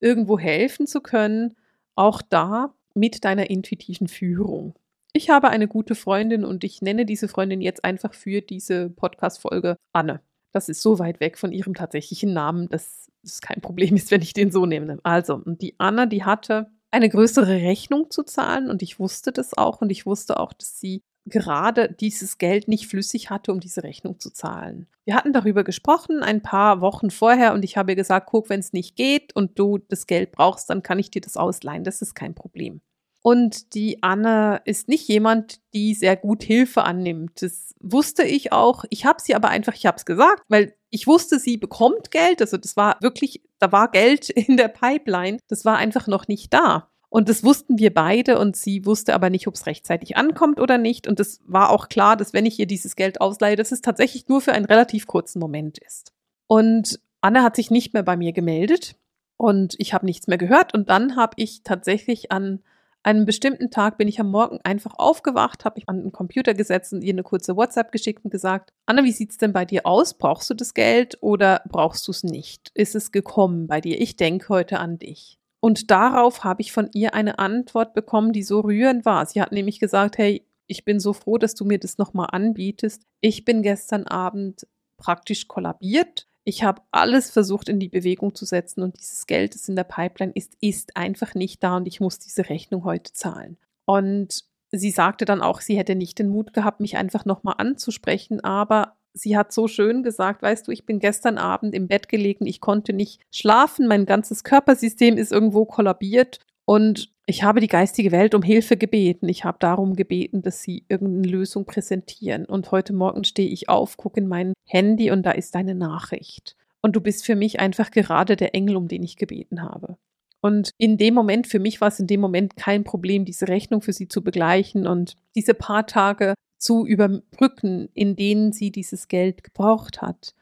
irgendwo 0.00 0.38
helfen 0.38 0.86
zu 0.86 1.00
können, 1.00 1.56
auch 1.94 2.20
da 2.22 2.74
mit 2.94 3.24
deiner 3.24 3.50
intuitiven 3.50 4.08
Führung. 4.08 4.74
Ich 5.12 5.30
habe 5.30 5.48
eine 5.48 5.66
gute 5.66 5.94
Freundin 5.94 6.44
und 6.44 6.62
ich 6.62 6.82
nenne 6.82 7.06
diese 7.06 7.26
Freundin 7.26 7.62
jetzt 7.62 7.84
einfach 7.84 8.12
für 8.12 8.42
diese 8.42 8.90
Podcast-Folge 8.90 9.76
Anne. 9.92 10.20
Das 10.52 10.68
ist 10.68 10.82
so 10.82 10.98
weit 10.98 11.20
weg 11.20 11.38
von 11.38 11.52
ihrem 11.52 11.74
tatsächlichen 11.74 12.32
Namen, 12.32 12.68
dass 12.68 13.10
es 13.22 13.40
kein 13.40 13.60
Problem 13.60 13.96
ist, 13.96 14.10
wenn 14.10 14.22
ich 14.22 14.32
den 14.32 14.50
so 14.50 14.66
nehme. 14.66 14.98
Also, 15.02 15.42
die 15.44 15.74
Anna, 15.78 16.06
die 16.06 16.24
hatte 16.24 16.70
eine 16.90 17.08
größere 17.08 17.48
Rechnung 17.48 18.10
zu 18.10 18.22
zahlen 18.22 18.70
und 18.70 18.82
ich 18.82 18.98
wusste 18.98 19.32
das 19.32 19.56
auch 19.56 19.80
und 19.80 19.90
ich 19.90 20.06
wusste 20.06 20.38
auch, 20.40 20.52
dass 20.52 20.80
sie 20.80 21.02
gerade 21.26 21.92
dieses 21.92 22.38
Geld 22.38 22.68
nicht 22.68 22.86
flüssig 22.86 23.30
hatte, 23.30 23.52
um 23.52 23.60
diese 23.60 23.82
Rechnung 23.82 24.20
zu 24.20 24.30
zahlen. 24.30 24.86
Wir 25.04 25.16
hatten 25.16 25.32
darüber 25.32 25.64
gesprochen 25.64 26.22
ein 26.22 26.42
paar 26.42 26.80
Wochen 26.80 27.10
vorher 27.10 27.52
und 27.52 27.64
ich 27.64 27.76
habe 27.76 27.92
ihr 27.92 27.96
gesagt, 27.96 28.28
guck, 28.30 28.48
wenn 28.48 28.60
es 28.60 28.72
nicht 28.72 28.96
geht 28.96 29.34
und 29.34 29.58
du 29.58 29.78
das 29.78 30.06
Geld 30.06 30.32
brauchst, 30.32 30.70
dann 30.70 30.82
kann 30.82 30.98
ich 30.98 31.10
dir 31.10 31.20
das 31.20 31.36
ausleihen, 31.36 31.84
das 31.84 32.00
ist 32.00 32.14
kein 32.14 32.34
Problem. 32.34 32.80
Und 33.26 33.74
die 33.74 34.04
Anne 34.04 34.60
ist 34.66 34.86
nicht 34.86 35.08
jemand, 35.08 35.58
die 35.74 35.94
sehr 35.94 36.14
gut 36.14 36.44
Hilfe 36.44 36.84
annimmt. 36.84 37.42
Das 37.42 37.74
wusste 37.80 38.22
ich 38.22 38.52
auch. 38.52 38.84
Ich 38.88 39.04
habe 39.04 39.20
sie 39.20 39.34
aber 39.34 39.48
einfach, 39.48 39.74
ich 39.74 39.84
habe 39.84 39.96
es 39.96 40.04
gesagt, 40.04 40.44
weil 40.46 40.76
ich 40.90 41.08
wusste, 41.08 41.40
sie 41.40 41.56
bekommt 41.56 42.12
Geld. 42.12 42.40
Also 42.40 42.56
das 42.56 42.76
war 42.76 42.98
wirklich, 43.00 43.42
da 43.58 43.72
war 43.72 43.90
Geld 43.90 44.30
in 44.30 44.56
der 44.56 44.68
Pipeline. 44.68 45.38
Das 45.48 45.64
war 45.64 45.76
einfach 45.76 46.06
noch 46.06 46.28
nicht 46.28 46.54
da. 46.54 46.88
Und 47.08 47.28
das 47.28 47.42
wussten 47.42 47.80
wir 47.80 47.92
beide 47.92 48.38
und 48.38 48.54
sie 48.54 48.86
wusste 48.86 49.12
aber 49.12 49.28
nicht, 49.28 49.48
ob 49.48 49.54
es 49.54 49.66
rechtzeitig 49.66 50.16
ankommt 50.16 50.60
oder 50.60 50.78
nicht. 50.78 51.08
Und 51.08 51.18
es 51.18 51.40
war 51.46 51.70
auch 51.70 51.88
klar, 51.88 52.16
dass 52.16 52.32
wenn 52.32 52.46
ich 52.46 52.60
ihr 52.60 52.66
dieses 52.66 52.94
Geld 52.94 53.20
ausleihe, 53.20 53.56
dass 53.56 53.72
es 53.72 53.80
tatsächlich 53.80 54.28
nur 54.28 54.40
für 54.40 54.52
einen 54.52 54.66
relativ 54.66 55.08
kurzen 55.08 55.40
Moment 55.40 55.78
ist. 55.78 56.12
Und 56.46 57.00
Anne 57.22 57.42
hat 57.42 57.56
sich 57.56 57.72
nicht 57.72 57.92
mehr 57.92 58.04
bei 58.04 58.16
mir 58.16 58.32
gemeldet 58.32 58.94
und 59.36 59.74
ich 59.78 59.94
habe 59.94 60.06
nichts 60.06 60.28
mehr 60.28 60.38
gehört. 60.38 60.74
Und 60.74 60.90
dann 60.90 61.16
habe 61.16 61.32
ich 61.38 61.64
tatsächlich 61.64 62.30
an 62.30 62.62
einem 63.06 63.24
bestimmten 63.24 63.70
Tag 63.70 63.98
bin 63.98 64.08
ich 64.08 64.18
am 64.18 64.30
Morgen 64.30 64.58
einfach 64.64 64.94
aufgewacht, 64.98 65.64
habe 65.64 65.76
mich 65.76 65.88
an 65.88 66.02
den 66.02 66.12
Computer 66.12 66.54
gesetzt 66.54 66.92
und 66.92 67.02
ihr 67.02 67.12
eine 67.12 67.22
kurze 67.22 67.56
WhatsApp 67.56 67.92
geschickt 67.92 68.24
und 68.24 68.30
gesagt, 68.30 68.72
Anna, 68.84 69.04
wie 69.04 69.12
sieht's 69.12 69.38
denn 69.38 69.52
bei 69.52 69.64
dir 69.64 69.86
aus? 69.86 70.14
Brauchst 70.14 70.50
du 70.50 70.54
das 70.54 70.74
Geld 70.74 71.16
oder 71.20 71.62
brauchst 71.68 72.06
du 72.08 72.10
es 72.10 72.24
nicht? 72.24 72.72
Ist 72.74 72.96
es 72.96 73.12
gekommen 73.12 73.68
bei 73.68 73.80
dir? 73.80 74.00
Ich 74.00 74.16
denke 74.16 74.48
heute 74.48 74.80
an 74.80 74.98
dich. 74.98 75.38
Und 75.60 75.90
darauf 75.90 76.42
habe 76.42 76.62
ich 76.62 76.72
von 76.72 76.90
ihr 76.94 77.14
eine 77.14 77.38
Antwort 77.38 77.94
bekommen, 77.94 78.32
die 78.32 78.42
so 78.42 78.60
rührend 78.60 79.04
war. 79.04 79.24
Sie 79.26 79.40
hat 79.40 79.52
nämlich 79.52 79.78
gesagt, 79.78 80.18
hey, 80.18 80.44
ich 80.66 80.84
bin 80.84 80.98
so 80.98 81.12
froh, 81.12 81.38
dass 81.38 81.54
du 81.54 81.64
mir 81.64 81.78
das 81.78 81.98
nochmal 81.98 82.28
anbietest. 82.32 83.02
Ich 83.20 83.44
bin 83.44 83.62
gestern 83.62 84.08
Abend 84.08 84.66
praktisch 84.96 85.46
kollabiert. 85.46 86.26
Ich 86.48 86.62
habe 86.62 86.80
alles 86.92 87.32
versucht 87.32 87.68
in 87.68 87.80
die 87.80 87.88
Bewegung 87.88 88.36
zu 88.36 88.44
setzen 88.44 88.82
und 88.82 89.00
dieses 89.00 89.26
Geld, 89.26 89.56
das 89.56 89.68
in 89.68 89.74
der 89.74 89.82
Pipeline 89.82 90.30
ist, 90.32 90.56
ist 90.60 90.96
einfach 90.96 91.34
nicht 91.34 91.60
da 91.64 91.76
und 91.76 91.88
ich 91.88 91.98
muss 91.98 92.20
diese 92.20 92.48
Rechnung 92.48 92.84
heute 92.84 93.12
zahlen. 93.12 93.56
Und 93.84 94.44
sie 94.70 94.92
sagte 94.92 95.24
dann 95.24 95.42
auch, 95.42 95.60
sie 95.60 95.76
hätte 95.76 95.96
nicht 95.96 96.20
den 96.20 96.28
Mut 96.28 96.52
gehabt, 96.52 96.78
mich 96.78 96.96
einfach 96.96 97.24
nochmal 97.24 97.56
anzusprechen, 97.58 98.44
aber 98.44 98.96
sie 99.12 99.36
hat 99.36 99.52
so 99.52 99.66
schön 99.66 100.04
gesagt, 100.04 100.42
weißt 100.42 100.68
du, 100.68 100.70
ich 100.70 100.86
bin 100.86 101.00
gestern 101.00 101.36
Abend 101.36 101.74
im 101.74 101.88
Bett 101.88 102.08
gelegen, 102.08 102.46
ich 102.46 102.60
konnte 102.60 102.92
nicht 102.92 103.22
schlafen, 103.32 103.88
mein 103.88 104.06
ganzes 104.06 104.44
Körpersystem 104.44 105.18
ist 105.18 105.32
irgendwo 105.32 105.64
kollabiert 105.64 106.38
Und 106.66 107.10
ich 107.26 107.42
habe 107.42 107.60
die 107.60 107.68
geistige 107.68 108.12
Welt 108.12 108.34
um 108.34 108.42
Hilfe 108.42 108.76
gebeten. 108.76 109.28
Ich 109.28 109.44
habe 109.44 109.56
darum 109.60 109.94
gebeten, 109.94 110.42
dass 110.42 110.62
sie 110.62 110.84
irgendeine 110.88 111.28
Lösung 111.28 111.64
präsentieren. 111.64 112.44
Und 112.44 112.70
heute 112.72 112.92
Morgen 112.92 113.24
stehe 113.24 113.48
ich 113.48 113.68
auf, 113.68 113.96
gucke 113.96 114.20
in 114.20 114.28
mein 114.28 114.52
Handy 114.64 115.10
und 115.10 115.24
da 115.24 115.30
ist 115.30 115.54
deine 115.54 115.74
Nachricht. 115.74 116.56
Und 116.82 116.94
du 116.94 117.00
bist 117.00 117.24
für 117.24 117.36
mich 117.36 117.60
einfach 117.60 117.90
gerade 117.90 118.36
der 118.36 118.54
Engel, 118.54 118.76
um 118.76 118.88
den 118.88 119.02
ich 119.02 119.16
gebeten 119.16 119.62
habe. 119.62 119.96
Und 120.40 120.70
in 120.76 120.98
dem 120.98 121.14
Moment, 121.14 121.46
für 121.46 121.58
mich 121.58 121.80
war 121.80 121.88
es 121.88 121.98
in 121.98 122.06
dem 122.06 122.20
Moment 122.20 122.56
kein 122.56 122.84
Problem, 122.84 123.24
diese 123.24 123.48
Rechnung 123.48 123.80
für 123.80 123.92
sie 123.92 124.08
zu 124.08 124.22
begleichen 124.22 124.86
und 124.86 125.16
diese 125.34 125.54
paar 125.54 125.86
Tage 125.86 126.34
zu 126.58 126.86
überbrücken, 126.86 127.88
in 127.94 128.16
denen 128.16 128.52
sie 128.52 128.70
dieses 128.70 129.08
Geld 129.08 129.42
gebraucht 129.44 130.02
hat. 130.02 130.34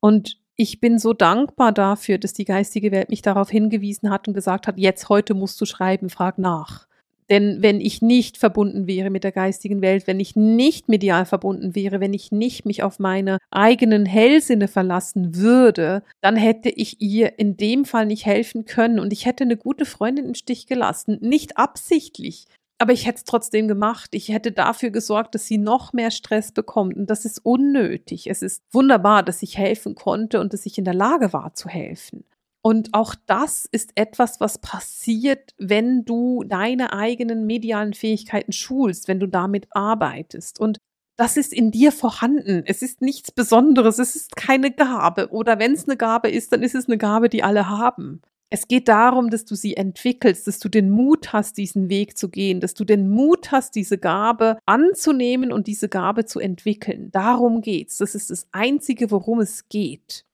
Und 0.00 0.38
ich 0.60 0.80
bin 0.80 0.98
so 0.98 1.12
dankbar 1.12 1.70
dafür, 1.72 2.18
dass 2.18 2.32
die 2.32 2.44
geistige 2.44 2.90
Welt 2.90 3.10
mich 3.10 3.22
darauf 3.22 3.48
hingewiesen 3.48 4.10
hat 4.10 4.26
und 4.26 4.34
gesagt 4.34 4.66
hat, 4.66 4.76
jetzt 4.76 5.08
heute 5.08 5.34
musst 5.34 5.60
du 5.60 5.64
schreiben, 5.64 6.10
frag 6.10 6.36
nach. 6.36 6.88
Denn 7.30 7.62
wenn 7.62 7.80
ich 7.80 8.02
nicht 8.02 8.38
verbunden 8.38 8.86
wäre 8.86 9.10
mit 9.10 9.22
der 9.22 9.32
geistigen 9.32 9.82
Welt, 9.82 10.06
wenn 10.06 10.18
ich 10.18 10.34
nicht 10.34 10.88
medial 10.88 11.26
verbunden 11.26 11.74
wäre, 11.74 12.00
wenn 12.00 12.14
ich 12.14 12.32
nicht 12.32 12.64
mich 12.64 12.82
auf 12.82 12.98
meine 12.98 13.38
eigenen 13.50 14.06
Hellsinne 14.06 14.66
verlassen 14.66 15.36
würde, 15.36 16.02
dann 16.22 16.36
hätte 16.36 16.70
ich 16.70 17.00
ihr 17.00 17.38
in 17.38 17.56
dem 17.56 17.84
Fall 17.84 18.06
nicht 18.06 18.26
helfen 18.26 18.64
können 18.64 18.98
und 18.98 19.12
ich 19.12 19.26
hätte 19.26 19.44
eine 19.44 19.58
gute 19.58 19.84
Freundin 19.84 20.24
im 20.24 20.34
Stich 20.34 20.66
gelassen. 20.66 21.18
Nicht 21.20 21.58
absichtlich, 21.58 22.46
aber 22.78 22.92
ich 22.92 23.06
hätte 23.06 23.18
es 23.18 23.24
trotzdem 23.24 23.66
gemacht. 23.66 24.10
Ich 24.12 24.28
hätte 24.28 24.52
dafür 24.52 24.90
gesorgt, 24.90 25.34
dass 25.34 25.46
sie 25.46 25.58
noch 25.58 25.92
mehr 25.92 26.12
Stress 26.12 26.52
bekommt. 26.52 26.96
Und 26.96 27.10
das 27.10 27.24
ist 27.24 27.44
unnötig. 27.44 28.30
Es 28.30 28.40
ist 28.40 28.62
wunderbar, 28.70 29.24
dass 29.24 29.42
ich 29.42 29.58
helfen 29.58 29.96
konnte 29.96 30.40
und 30.40 30.52
dass 30.52 30.64
ich 30.64 30.78
in 30.78 30.84
der 30.84 30.94
Lage 30.94 31.32
war 31.32 31.54
zu 31.54 31.68
helfen. 31.68 32.24
Und 32.62 32.94
auch 32.94 33.14
das 33.26 33.66
ist 33.70 33.92
etwas, 33.96 34.40
was 34.40 34.58
passiert, 34.58 35.54
wenn 35.58 36.04
du 36.04 36.44
deine 36.44 36.92
eigenen 36.92 37.46
medialen 37.46 37.94
Fähigkeiten 37.94 38.52
schulst, 38.52 39.08
wenn 39.08 39.20
du 39.20 39.26
damit 39.26 39.66
arbeitest. 39.70 40.60
Und 40.60 40.78
das 41.16 41.36
ist 41.36 41.52
in 41.52 41.72
dir 41.72 41.90
vorhanden. 41.90 42.62
Es 42.64 42.82
ist 42.82 43.00
nichts 43.00 43.32
Besonderes. 43.32 43.98
Es 43.98 44.14
ist 44.14 44.36
keine 44.36 44.70
Gabe. 44.70 45.30
Oder 45.30 45.58
wenn 45.58 45.72
es 45.72 45.88
eine 45.88 45.96
Gabe 45.96 46.30
ist, 46.30 46.52
dann 46.52 46.62
ist 46.62 46.76
es 46.76 46.86
eine 46.86 46.98
Gabe, 46.98 47.28
die 47.28 47.42
alle 47.42 47.68
haben. 47.68 48.22
Es 48.50 48.66
geht 48.66 48.88
darum, 48.88 49.28
dass 49.28 49.44
du 49.44 49.54
sie 49.54 49.76
entwickelst, 49.76 50.46
dass 50.46 50.58
du 50.58 50.70
den 50.70 50.88
Mut 50.88 51.32
hast, 51.34 51.58
diesen 51.58 51.90
Weg 51.90 52.16
zu 52.16 52.30
gehen, 52.30 52.60
dass 52.60 52.72
du 52.72 52.84
den 52.84 53.10
Mut 53.10 53.52
hast, 53.52 53.74
diese 53.74 53.98
Gabe 53.98 54.58
anzunehmen 54.64 55.52
und 55.52 55.66
diese 55.66 55.88
Gabe 55.88 56.24
zu 56.24 56.40
entwickeln. 56.40 57.10
Darum 57.12 57.60
geht's. 57.60 57.98
Das 57.98 58.14
ist 58.14 58.30
das 58.30 58.48
Einzige, 58.52 59.10
worum 59.10 59.40
es 59.40 59.68
geht. 59.68 60.24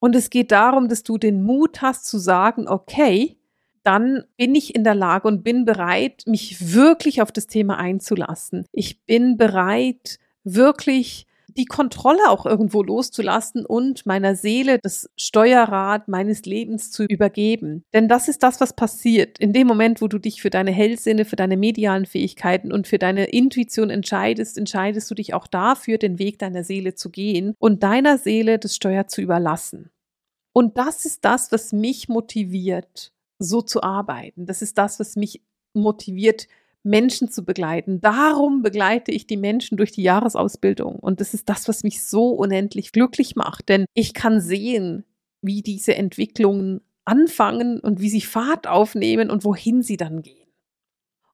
Und 0.00 0.16
es 0.16 0.30
geht 0.30 0.50
darum, 0.50 0.88
dass 0.88 1.04
du 1.04 1.16
den 1.16 1.44
Mut 1.44 1.80
hast 1.80 2.06
zu 2.06 2.18
sagen, 2.18 2.66
okay, 2.66 3.36
dann 3.82 4.24
bin 4.36 4.54
ich 4.54 4.74
in 4.74 4.82
der 4.82 4.94
Lage 4.94 5.28
und 5.28 5.44
bin 5.44 5.64
bereit, 5.64 6.24
mich 6.26 6.74
wirklich 6.74 7.22
auf 7.22 7.30
das 7.30 7.46
Thema 7.46 7.78
einzulassen. 7.78 8.66
Ich 8.72 9.04
bin 9.04 9.36
bereit, 9.36 10.18
wirklich 10.42 11.26
die 11.60 11.66
Kontrolle 11.66 12.30
auch 12.30 12.46
irgendwo 12.46 12.82
loszulassen 12.82 13.66
und 13.66 14.06
meiner 14.06 14.34
Seele 14.34 14.78
das 14.82 15.10
Steuerrad 15.18 16.08
meines 16.08 16.46
Lebens 16.46 16.90
zu 16.90 17.04
übergeben. 17.04 17.84
Denn 17.92 18.08
das 18.08 18.28
ist 18.28 18.42
das, 18.42 18.62
was 18.62 18.72
passiert. 18.72 19.38
In 19.38 19.52
dem 19.52 19.66
Moment, 19.66 20.00
wo 20.00 20.08
du 20.08 20.18
dich 20.18 20.40
für 20.40 20.48
deine 20.48 20.70
Hellsinne, 20.70 21.26
für 21.26 21.36
deine 21.36 21.58
medialen 21.58 22.06
Fähigkeiten 22.06 22.72
und 22.72 22.88
für 22.88 22.98
deine 22.98 23.26
Intuition 23.26 23.90
entscheidest, 23.90 24.56
entscheidest 24.56 25.10
du 25.10 25.14
dich 25.14 25.34
auch 25.34 25.46
dafür, 25.46 25.98
den 25.98 26.18
Weg 26.18 26.38
deiner 26.38 26.64
Seele 26.64 26.94
zu 26.94 27.10
gehen 27.10 27.54
und 27.58 27.82
deiner 27.82 28.16
Seele 28.16 28.58
das 28.58 28.74
Steuer 28.74 29.06
zu 29.06 29.20
überlassen. 29.20 29.90
Und 30.54 30.78
das 30.78 31.04
ist 31.04 31.26
das, 31.26 31.52
was 31.52 31.74
mich 31.74 32.08
motiviert, 32.08 33.12
so 33.38 33.60
zu 33.60 33.82
arbeiten. 33.82 34.46
Das 34.46 34.62
ist 34.62 34.78
das, 34.78 34.98
was 34.98 35.14
mich 35.14 35.42
motiviert, 35.74 36.48
Menschen 36.82 37.30
zu 37.30 37.44
begleiten. 37.44 38.00
Darum 38.00 38.62
begleite 38.62 39.12
ich 39.12 39.26
die 39.26 39.36
Menschen 39.36 39.76
durch 39.76 39.92
die 39.92 40.02
Jahresausbildung. 40.02 40.96
Und 40.96 41.20
das 41.20 41.34
ist 41.34 41.48
das, 41.48 41.68
was 41.68 41.82
mich 41.82 42.04
so 42.04 42.30
unendlich 42.30 42.92
glücklich 42.92 43.36
macht. 43.36 43.68
Denn 43.68 43.84
ich 43.94 44.14
kann 44.14 44.40
sehen, 44.40 45.04
wie 45.42 45.62
diese 45.62 45.94
Entwicklungen 45.94 46.80
anfangen 47.04 47.80
und 47.80 48.00
wie 48.00 48.08
sie 48.08 48.20
Fahrt 48.20 48.66
aufnehmen 48.66 49.30
und 49.30 49.44
wohin 49.44 49.82
sie 49.82 49.96
dann 49.96 50.22
gehen. 50.22 50.48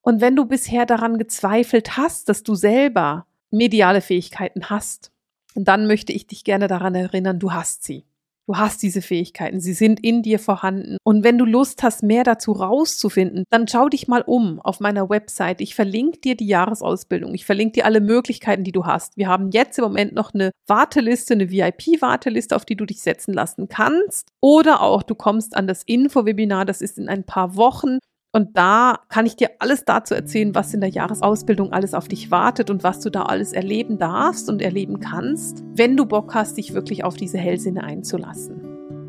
Und 0.01 0.21
wenn 0.21 0.37
du 0.37 0.47
bisher 0.47 0.87
daran 0.87 1.19
gezweifelt 1.19 1.97
hast, 1.97 2.29
dass 2.29 2.43
du 2.43 2.55
selber 2.55 3.27
mediale 3.51 4.01
Fähigkeiten 4.01 4.71
hast, 4.71 5.11
dann 5.55 5.87
möchte 5.87 6.13
ich 6.13 6.27
dich 6.27 6.45
gerne 6.45 6.69
daran 6.69 6.95
erinnern, 6.95 7.39
du 7.39 7.53
hast 7.53 7.85
sie. 7.85 8.05
Du 8.49 8.57
hast 8.57 8.81
diese 8.83 9.03
Fähigkeiten, 9.03 9.61
sie 9.61 9.73
sind 9.73 9.99
in 10.05 10.23
dir 10.23 10.39
vorhanden. 10.39 10.99
Und 11.03 11.25
wenn 11.25 11.37
du 11.37 11.45
Lust 11.45 11.83
hast, 11.83 12.05
mehr 12.05 12.23
dazu 12.23 12.53
rauszufinden, 12.53 13.43
dann 13.51 13.67
schau 13.67 13.89
dich 13.89 14.07
mal 14.07 14.23
um 14.23 14.61
auf 14.61 14.79
meiner 14.79 15.11
Website. 15.11 15.61
Ich 15.61 15.75
verlinke 15.75 16.21
dir 16.21 16.37
die 16.37 16.47
Jahresausbildung. 16.47 17.35
Ich 17.35 17.45
verlinke 17.45 17.73
dir 17.73 17.87
alle 17.87 18.01
Möglichkeiten, 18.01 18.63
die 18.63 18.71
du 18.71 18.87
hast. 18.87 19.17
Wir 19.17 19.27
haben 19.27 19.51
jetzt 19.51 19.79
im 19.79 19.85
Moment 19.85 20.13
noch 20.13 20.33
eine 20.33 20.53
Warteliste, 20.69 21.35
eine 21.35 21.51
VIP-Warteliste, 21.51 22.55
auf 22.55 22.65
die 22.65 22.77
du 22.77 22.87
dich 22.87 23.03
setzen 23.03 23.35
lassen 23.35 23.69
kannst. 23.69 24.29
Oder 24.41 24.81
auch 24.81 25.03
du 25.03 25.17
kommst 25.17 25.57
an 25.57 25.67
das 25.67 25.83
Info-Webinar, 25.83 26.65
das 26.65 26.81
ist 26.81 26.99
in 26.99 27.09
ein 27.09 27.25
paar 27.25 27.57
Wochen. 27.57 27.99
Und 28.37 28.55
da 28.55 28.99
kann 29.09 29.25
ich 29.25 29.35
dir 29.35 29.49
alles 29.61 29.87
dazu 29.87 30.13
erzählen, 30.13 30.55
was 30.55 30.75
in 30.75 30.83
der 30.83 30.91
Jahresausbildung 30.91 31.73
alles 31.73 31.95
auf 31.95 32.07
dich 32.07 32.31
wartet 32.31 32.69
und 32.69 32.85
was 32.85 33.01
du 33.01 33.09
da 33.09 33.23
alles 33.23 33.55
erleben 33.55 33.97
darfst 33.97 34.51
und 34.51 34.61
erleben 34.61 35.01
kannst, 35.01 35.65
wenn 35.75 35.97
du 35.97 36.05
Bock 36.05 36.35
hast, 36.35 36.59
dich 36.59 36.75
wirklich 36.75 37.03
auf 37.03 37.17
diese 37.17 37.39
Hellsinne 37.39 37.83
einzulassen. 37.83 38.61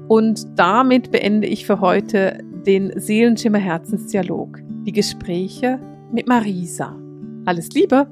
Und 0.07 0.47
damit 0.55 1.11
beende 1.11 1.45
ich 1.45 1.65
für 1.65 1.81
heute 1.81 2.37
den 2.65 2.97
Seelenschimmer 2.97 3.57
Herzensdialog, 3.57 4.61
die 4.85 4.93
Gespräche 4.93 5.77
mit 6.13 6.29
Marisa. 6.29 6.95
Alles 7.43 7.67
Liebe! 7.71 8.07